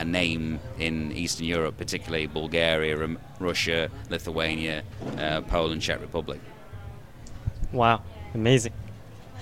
[0.00, 2.96] a name in Eastern Europe, particularly Bulgaria,
[3.38, 4.82] Russia, Lithuania,
[5.18, 6.40] uh, Poland, Czech Republic.
[7.72, 8.02] Wow,
[8.34, 8.72] amazing.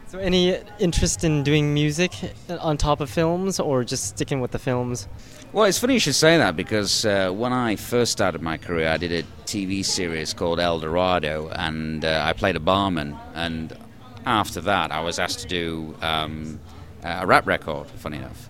[0.08, 2.12] So, any interest in doing music
[2.48, 5.06] on top of films, or just sticking with the films?
[5.52, 8.88] Well, it's funny you should say that because uh, when I first started my career,
[8.88, 13.16] I did a TV series called Eldorado, and uh, I played a barman.
[13.34, 13.76] And
[14.24, 16.58] after that, I was asked to do um,
[17.02, 17.88] a rap record.
[17.90, 18.47] Funny enough,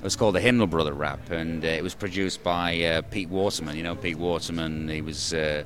[0.00, 3.28] it was called the Hymnal Brother Rap, and uh, it was produced by uh, Pete
[3.28, 3.76] Waterman.
[3.76, 4.88] You know, Pete Waterman.
[4.88, 5.34] He was.
[5.34, 5.64] Uh,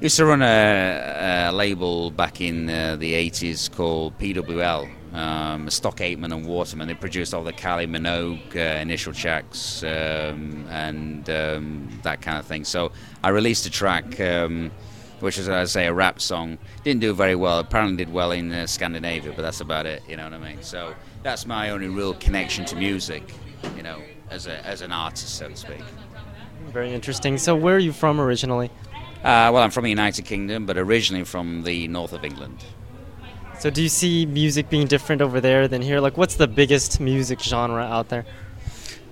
[0.00, 6.00] used to run a, a label back in uh, the 80s called PWL, um, Stock
[6.00, 6.88] Aitken and Waterman.
[6.88, 12.46] They produced all the Kylie Minogue uh, initial checks um, and um, that kind of
[12.46, 12.64] thing.
[12.64, 12.92] So
[13.22, 14.70] I released a track, um,
[15.20, 16.56] which was, as I say, a rap song.
[16.82, 17.58] Didn't do very well.
[17.58, 20.02] Apparently did well in uh, Scandinavia, but that's about it.
[20.08, 20.62] You know what I mean?
[20.62, 23.22] So that's my only real connection to music.
[23.76, 24.00] You know,
[24.30, 25.82] as a as an artist, so to speak.
[26.72, 27.38] Very interesting.
[27.38, 28.70] So, where are you from originally?
[29.18, 32.64] Uh, well, I'm from the United Kingdom, but originally from the north of England.
[33.58, 36.00] So, do you see music being different over there than here?
[36.00, 38.24] Like, what's the biggest music genre out there?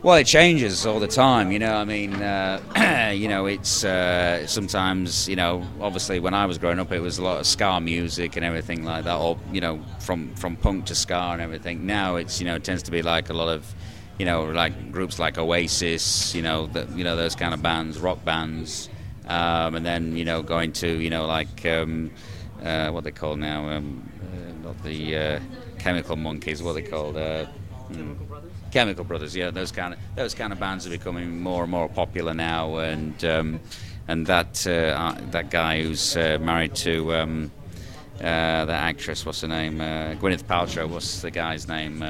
[0.00, 1.50] Well, it changes all the time.
[1.50, 6.46] You know, I mean, uh, you know, it's uh, sometimes, you know, obviously when I
[6.46, 9.36] was growing up, it was a lot of ska music and everything like that, or
[9.52, 11.84] you know, from from punk to ska and everything.
[11.84, 13.74] Now it's, you know, it tends to be like a lot of,
[14.18, 17.98] you know, like groups like Oasis, you know, that you know those kind of bands,
[17.98, 18.88] rock bands,
[19.26, 22.10] um, and then you know going to, you know, like um,
[22.62, 25.40] uh, what they call now, um, uh, not the uh,
[25.78, 27.16] Chemical Monkeys, what they called.
[27.16, 28.14] Uh, hmm.
[28.70, 31.88] Chemical Brothers, yeah, those kind of those kind of bands are becoming more and more
[31.88, 33.60] popular now, and um,
[34.08, 37.50] and that uh, uh, that guy who's uh, married to um,
[38.18, 39.80] uh, that actress, what's her name?
[39.80, 40.88] Uh, Gwyneth Paltrow.
[40.88, 42.02] What's the guy's name?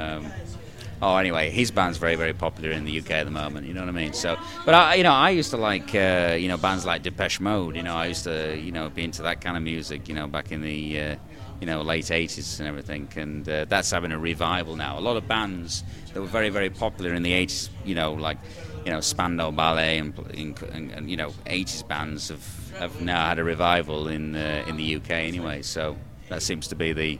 [1.00, 3.66] Oh, anyway, his band's very very popular in the UK at the moment.
[3.66, 4.12] You know what I mean?
[4.12, 7.40] So, but I, you know, I used to like uh, you know bands like Depeche
[7.40, 7.76] Mode.
[7.76, 10.08] You know, I used to you know be into that kind of music.
[10.08, 11.16] You know, back in the uh,
[11.60, 15.16] you know late 80s and everything and uh, that's having a revival now a lot
[15.16, 18.38] of bands that were very very popular in the 80s you know like
[18.84, 23.38] you know Spandau Ballet and, and, and you know 80s bands have, have now had
[23.38, 25.96] a revival in uh, in the UK anyway so
[26.28, 27.18] that seems to be the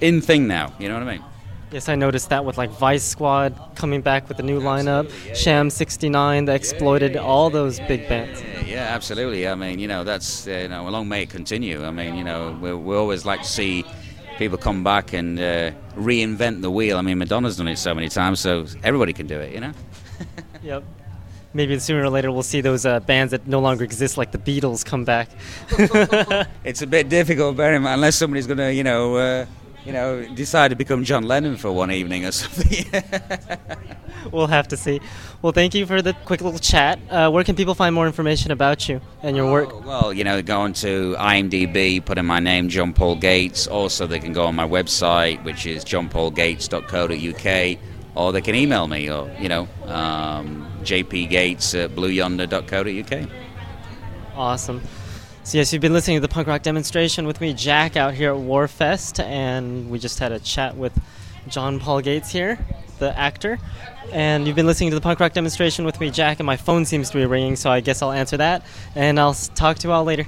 [0.00, 1.24] in thing now you know what I mean
[1.74, 5.70] Yes, I noticed that with like Vice Squad coming back with a new lineup, Sham
[5.70, 8.40] 69, that exploited all those big bands.
[8.40, 9.48] Yeah, yeah, absolutely.
[9.48, 11.84] I mean, you know, that's uh, you know, long may it continue.
[11.84, 13.84] I mean, you know, we, we always like to see
[14.38, 16.96] people come back and uh, reinvent the wheel.
[16.96, 19.52] I mean, Madonna's done it so many times, so everybody can do it.
[19.52, 19.72] You know.
[20.62, 20.84] Yep.
[21.52, 24.38] Maybe sooner or later we'll see those uh, bands that no longer exist, like the
[24.38, 25.28] Beatles, come back.
[26.64, 29.46] it's a bit difficult, bear in mind, unless somebody's going to, you know, uh,
[29.84, 32.86] you know, decide to become John Lennon for one evening or something.
[34.32, 35.00] we'll have to see.
[35.42, 36.98] Well, thank you for the quick little chat.
[37.10, 39.84] Uh, where can people find more information about you and your work?
[39.84, 43.66] well, you know, go onto IMDb, put in my name, John Paul Gates.
[43.66, 47.78] Also, they can go on my website, which is johnpaulgates.co.uk,
[48.14, 53.28] or they can email me, or you know, um, jpgates at blueyonder.co.uk.
[54.34, 54.80] Awesome.
[55.44, 58.30] So yes, you've been listening to the punk rock demonstration with me, Jack, out here
[58.32, 60.98] at Warfest, and we just had a chat with
[61.48, 62.58] John Paul Gates here,
[62.98, 63.58] the actor.
[64.10, 66.86] And you've been listening to the punk rock demonstration with me, Jack, and my phone
[66.86, 68.64] seems to be ringing, so I guess I'll answer that,
[68.94, 70.24] and I'll talk to you all later.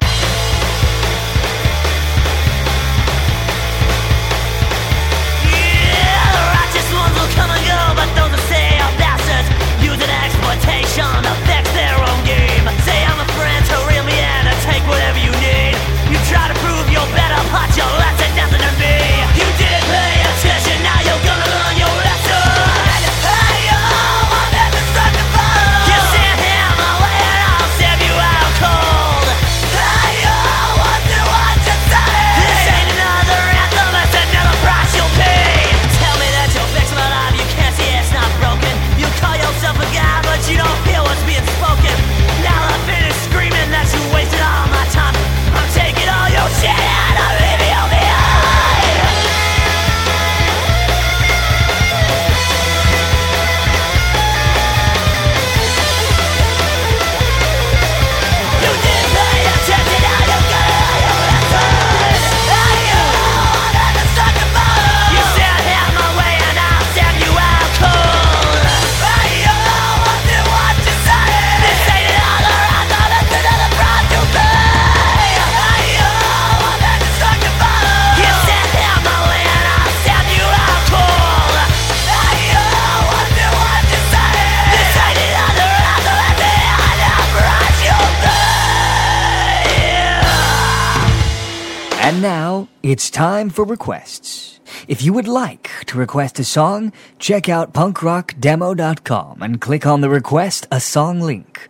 [93.16, 94.60] Time for requests.
[94.88, 100.10] If you would like to request a song, check out punkrockdemo.com and click on the
[100.10, 101.66] request a song link.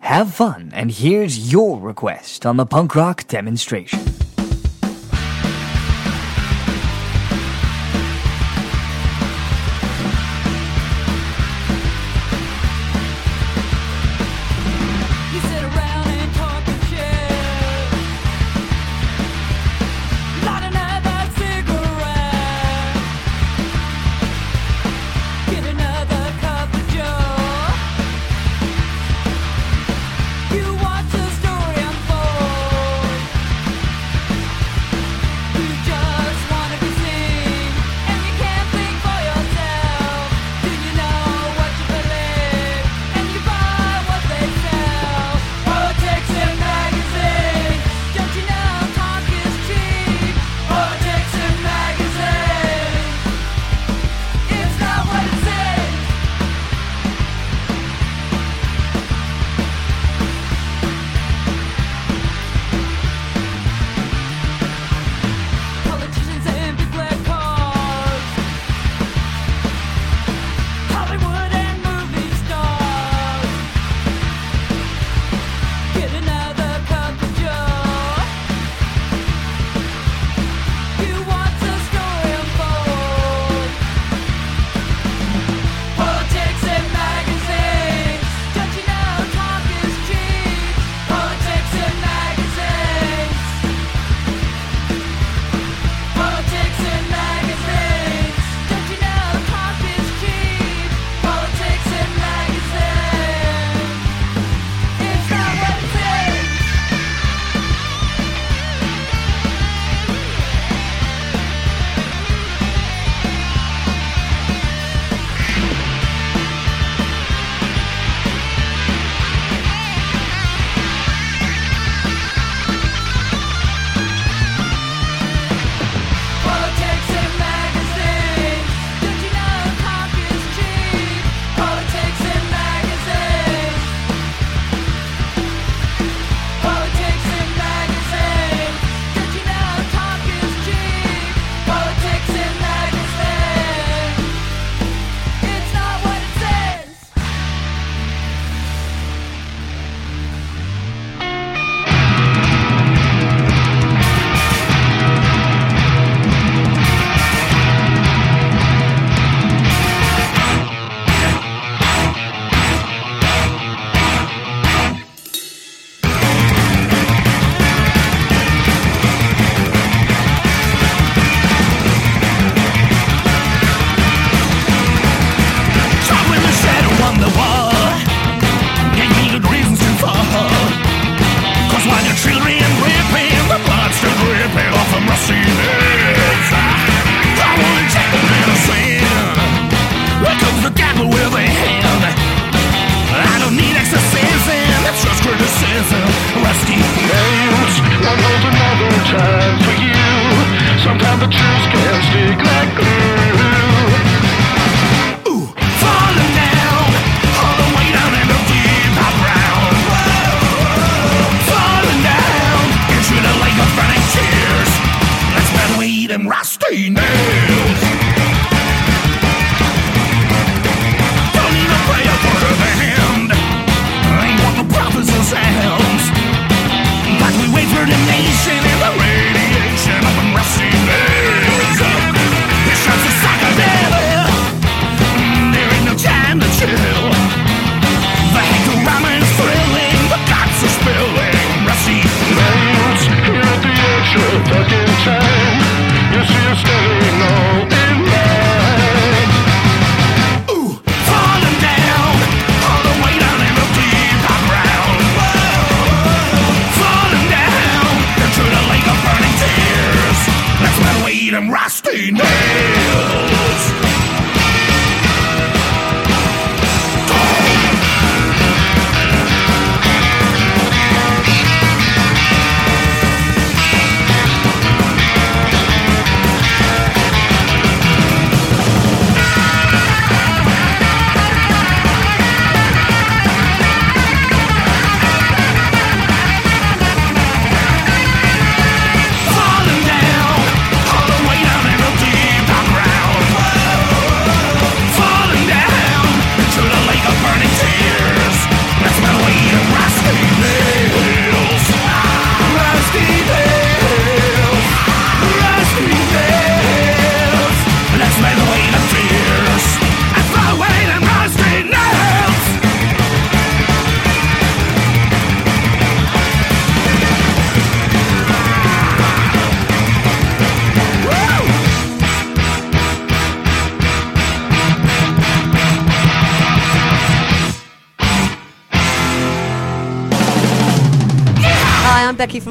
[0.00, 4.00] Have fun, and here's your request on the punk rock demonstration.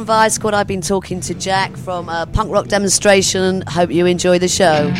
[0.09, 0.55] Vice Squad.
[0.55, 3.61] I've been talking to Jack from a Punk Rock Demonstration.
[3.67, 4.91] Hope you enjoy the show.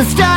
[0.00, 0.29] superstar.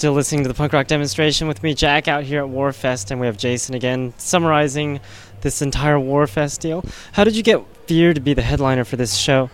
[0.00, 3.20] Still listening to the punk rock demonstration with me, Jack, out here at Warfest, and
[3.20, 4.98] we have Jason again summarizing
[5.42, 6.82] this entire Warfest deal.
[7.12, 9.50] How did you get Fear to be the headliner for this show?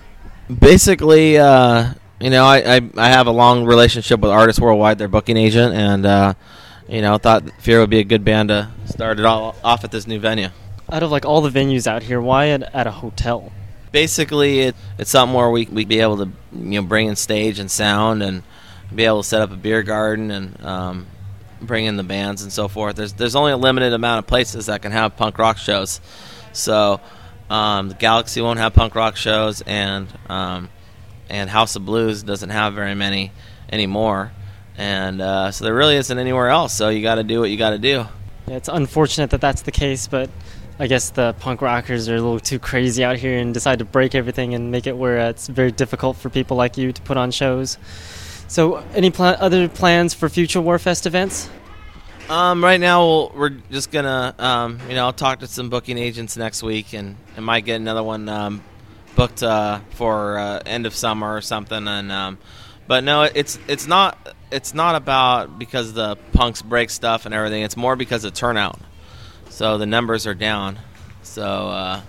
[0.49, 5.09] Basically, uh, you know, I, I I have a long relationship with Artists Worldwide, their
[5.09, 6.35] booking agent, and uh,
[6.89, 9.83] you know, I thought Fear would be a good band to start it all off
[9.83, 10.51] at this new venue.
[10.93, 13.51] Out of like all the venues out here, why at, at a hotel?
[13.91, 17.59] Basically, it, it's something where we we be able to you know bring in stage
[17.59, 18.45] and sound and
[18.95, 21.07] be able to set up a beer garden and um,
[21.61, 22.97] bring in the bands and so forth.
[22.97, 26.01] There's there's only a limited amount of places that can have punk rock shows,
[26.53, 27.01] so
[27.51, 30.69] um, the Galaxy won't have punk rock shows, and um,
[31.29, 33.33] and House of Blues doesn't have very many
[33.71, 34.33] anymore,
[34.77, 36.75] and uh, so there really isn't anywhere else.
[36.75, 38.07] So you got to do what you got to do.
[38.47, 40.31] Yeah, it's unfortunate that that's the case, but
[40.79, 43.85] I guess the punk rockers are a little too crazy out here and decide to
[43.85, 47.17] break everything and make it where it's very difficult for people like you to put
[47.17, 47.79] on shows.
[48.49, 51.51] So, any pla- other plans for future Warfest events?
[52.29, 55.99] Um, right now, we'll, we're just gonna, um, you know, I'll talk to some booking
[55.99, 58.65] agents next week, and, and might get another one um,
[59.15, 61.87] booked uh, for uh, end of summer or something.
[61.89, 62.39] And um,
[62.87, 67.63] but no, it's it's not it's not about because the punks break stuff and everything.
[67.63, 68.79] It's more because of turnout.
[69.49, 70.79] So the numbers are down.
[71.23, 72.01] So uh,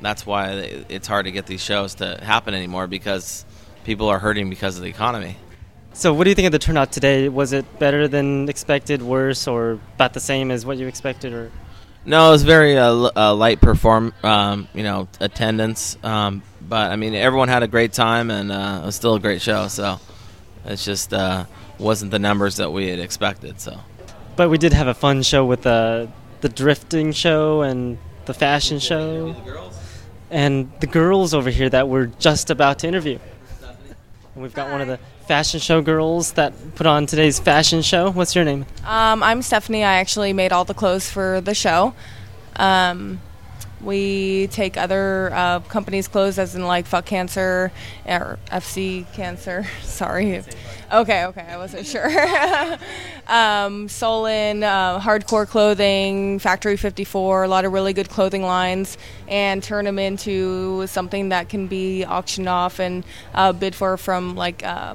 [0.00, 3.44] that's why it's hard to get these shows to happen anymore because
[3.84, 5.36] people are hurting because of the economy.
[5.96, 7.30] So, what do you think of the turnout today?
[7.30, 11.50] Was it better than expected, worse, or about the same as what you expected, or?
[12.04, 15.96] No, it was very uh, l- uh, light perform, um, you know, attendance.
[16.02, 19.20] Um, but I mean, everyone had a great time, and uh, it was still a
[19.20, 19.68] great show.
[19.68, 19.98] So
[20.66, 21.46] it's just uh,
[21.78, 23.58] wasn't the numbers that we had expected.
[23.58, 23.80] So,
[24.36, 26.10] But we did have a fun show with the
[26.42, 27.96] the drifting show and
[28.26, 29.34] the fashion show,
[30.30, 33.18] and the girls over here that we're just about to interview.
[34.34, 38.10] And we've got one of the fashion show girls that put on today's fashion show.
[38.10, 38.64] What's your name?
[38.84, 39.82] Um, I'm Stephanie.
[39.82, 41.94] I actually made all the clothes for the show.
[42.54, 43.20] Um,
[43.80, 47.72] we take other uh, companies' clothes, as in like Fuck Cancer
[48.06, 49.66] or FC Cancer.
[49.82, 50.42] Sorry.
[50.92, 52.08] Okay, okay, I wasn't sure.
[53.26, 58.96] um, Solon, uh, hardcore clothing, Factory 54, a lot of really good clothing lines,
[59.28, 63.04] and turn them into something that can be auctioned off and
[63.34, 64.94] uh, bid for from like uh,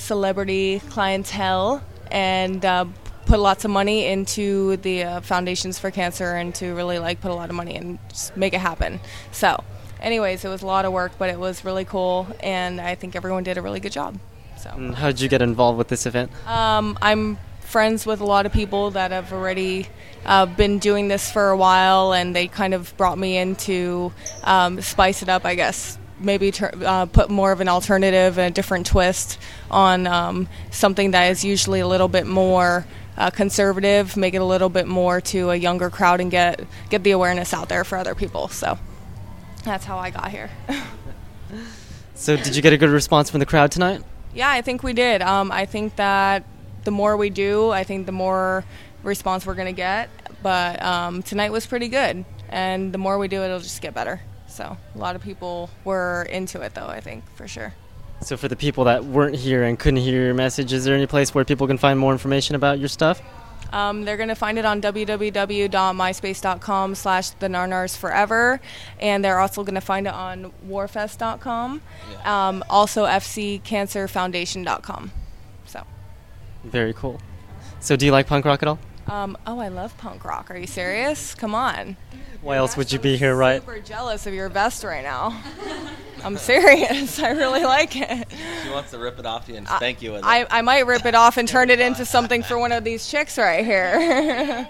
[0.00, 2.84] celebrity clientele and uh,
[3.26, 7.30] put lots of money into the uh, foundations for cancer and to really like put
[7.30, 9.00] a lot of money and just make it happen.
[9.30, 9.62] So
[10.00, 13.14] anyways it was a lot of work but it was really cool and i think
[13.14, 14.18] everyone did a really good job.
[14.56, 14.70] So.
[14.70, 16.30] And how did you get involved with this event?
[16.46, 19.86] um, i'm friends with a lot of people that have already
[20.26, 24.12] uh, been doing this for a while and they kind of brought me in to
[24.42, 28.48] um, spice it up i guess maybe tur uh, put more of an alternative and
[28.48, 29.38] a different twist
[29.70, 32.86] on um, something that is usually a little bit more
[33.16, 37.02] uh, conservative, make it a little bit more to a younger crowd and get get
[37.02, 38.48] the awareness out there for other people.
[38.48, 38.78] So
[39.64, 40.50] that's how I got here.
[42.14, 44.02] So, did you get a good response from the crowd tonight?
[44.34, 45.22] yeah, I think we did.
[45.22, 46.44] Um, I think that
[46.84, 48.62] the more we do, I think the more
[49.02, 50.10] response we're gonna get.
[50.42, 54.20] But um, tonight was pretty good, and the more we do, it'll just get better.
[54.60, 56.88] So a lot of people were into it, though.
[56.88, 57.72] I think for sure.
[58.20, 61.06] So, for the people that weren't here and couldn't hear your message, is there any
[61.06, 63.22] place where people can find more information about your stuff?
[63.72, 68.60] Um, they're going to find it on www.myspace.com slash the narnars forever.
[68.98, 71.80] And they're also going to find it on warfest.com.
[72.24, 75.12] Um, also fccancerfoundation.com.
[75.64, 75.84] So,
[76.64, 77.18] Very cool.
[77.80, 78.78] So, do you like punk rock at all?
[79.06, 80.50] um, oh, I love punk rock.
[80.50, 81.34] Are you serious?
[81.34, 81.96] Come on.
[82.42, 83.60] Why else would you be here, right?
[83.60, 85.42] Super jealous of your vest right now.
[86.24, 87.18] I'm serious.
[87.18, 88.28] I really like it.
[88.64, 90.26] She wants to rip it off you and spank you with it.
[90.26, 93.08] I, I might rip it off and turn it into something for one of these
[93.08, 94.68] chicks right here.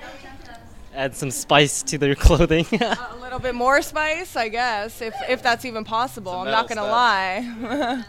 [0.94, 2.66] Add some spice to their clothing.
[2.72, 6.32] a little bit more spice, I guess, if if that's even possible.
[6.32, 8.04] I'm not gonna lie.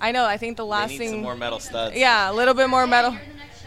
[0.00, 0.24] I know.
[0.24, 1.10] I think the last need thing.
[1.10, 1.96] some more metal studs.
[1.96, 3.12] Yeah, a little bit more metal.
[3.12, 3.64] in the next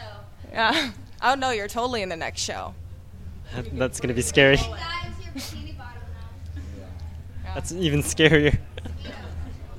[0.51, 0.91] Yeah.
[1.21, 2.73] Oh no, you're totally in the next show.
[3.73, 4.57] That's going to be scary.
[7.53, 8.57] That's even scarier.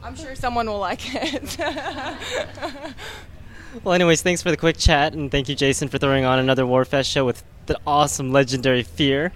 [0.03, 1.59] I'm sure someone will like it.
[3.85, 6.65] Well, anyways, thanks for the quick chat, and thank you, Jason, for throwing on another
[6.65, 9.33] Warfest show with the awesome, legendary Fear.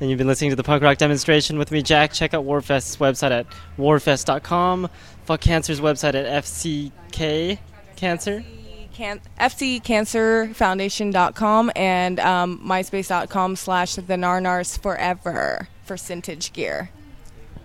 [0.00, 2.12] And you've been listening to the punk rock demonstration with me, Jack.
[2.12, 3.46] Check out Warfest's website at
[3.76, 4.88] warfest.com.
[5.24, 7.58] Fuck Cancer's website at FCK
[7.96, 8.44] Cancer.
[8.92, 16.90] Can- FCCancerFoundation.com and um, MySpace.com slash the Narnars Forever for Cintage Gear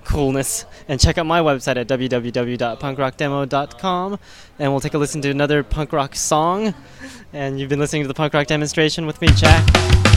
[0.09, 0.65] coolness.
[0.87, 4.19] And check out my website at www.punkrockdemo.com.
[4.57, 6.73] And we'll take a listen to another punk rock song.
[7.31, 10.08] And you've been listening to the punk rock demonstration with me, Jack.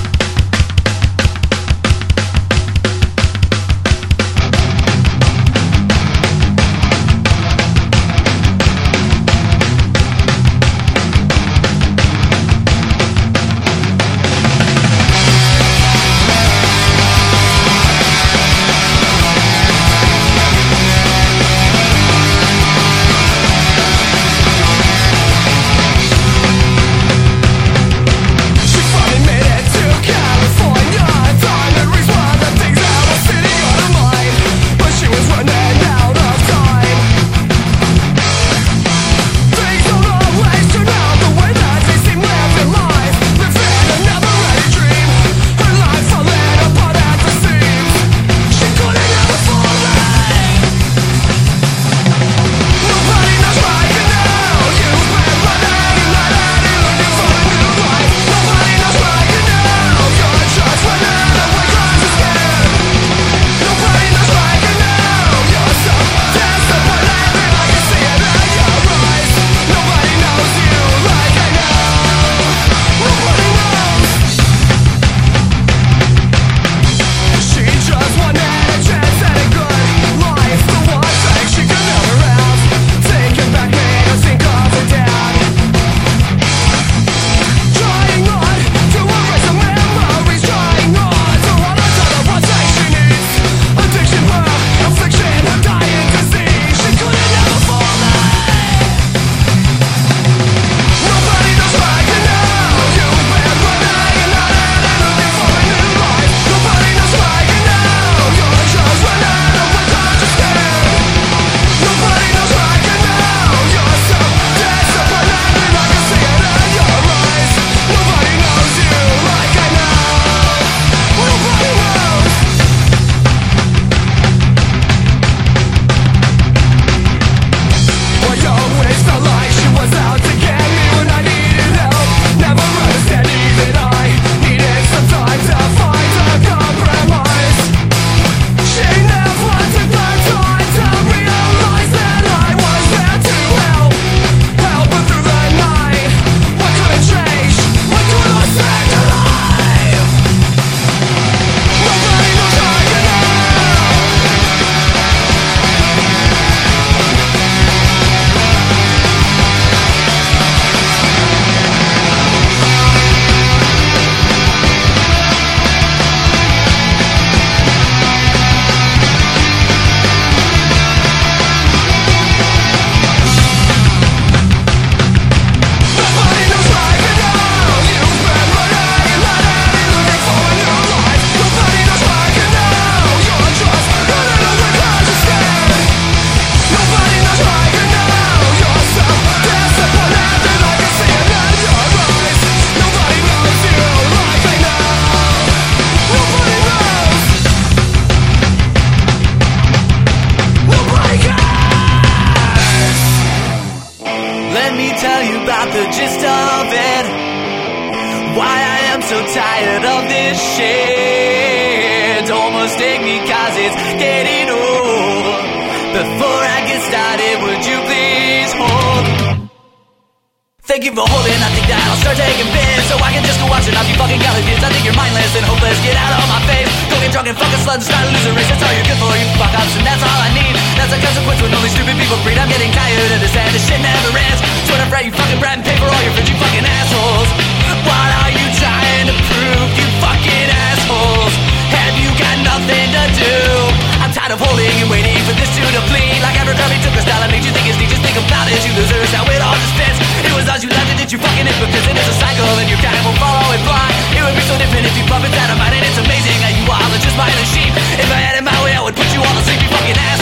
[251.43, 253.91] in it because it is a cycle and your kind will follow it blind.
[254.15, 256.55] It would be so different if you puppets out of mind and it's amazing how
[256.55, 257.73] you are just my sheep.
[257.99, 259.99] If I had it my way, I would put you all to sleep, you fucking
[259.99, 260.22] ass.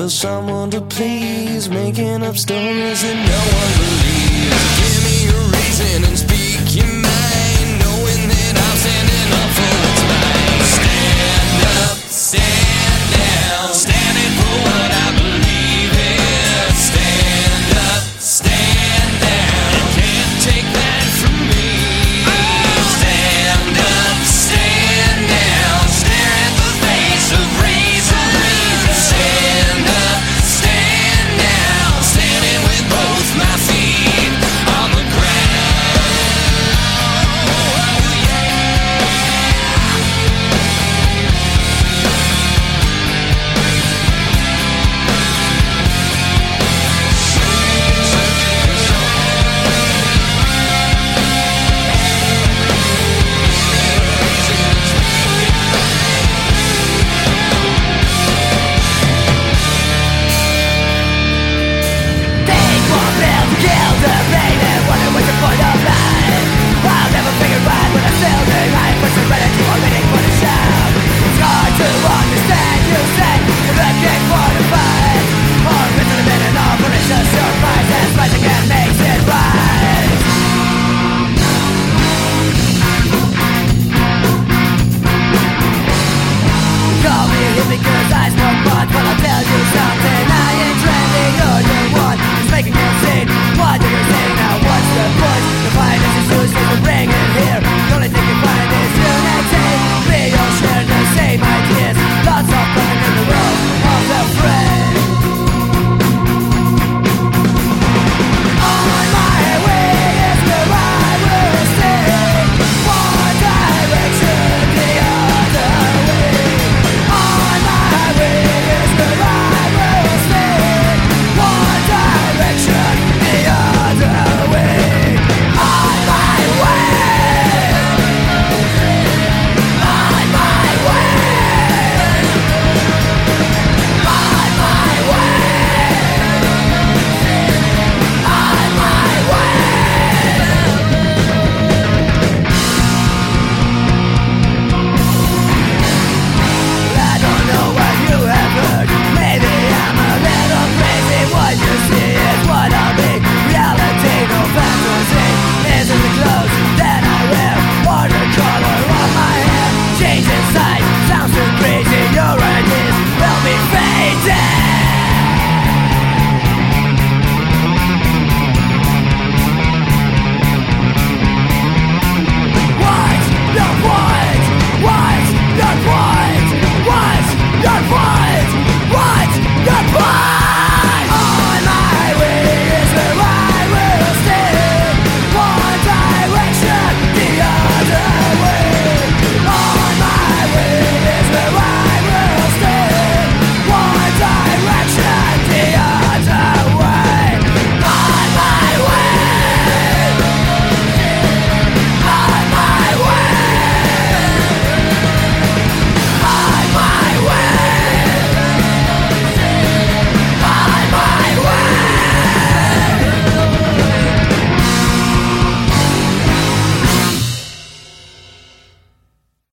[0.00, 4.70] for someone to please, making up stories that no one believes.
[4.80, 6.29] Give me a reason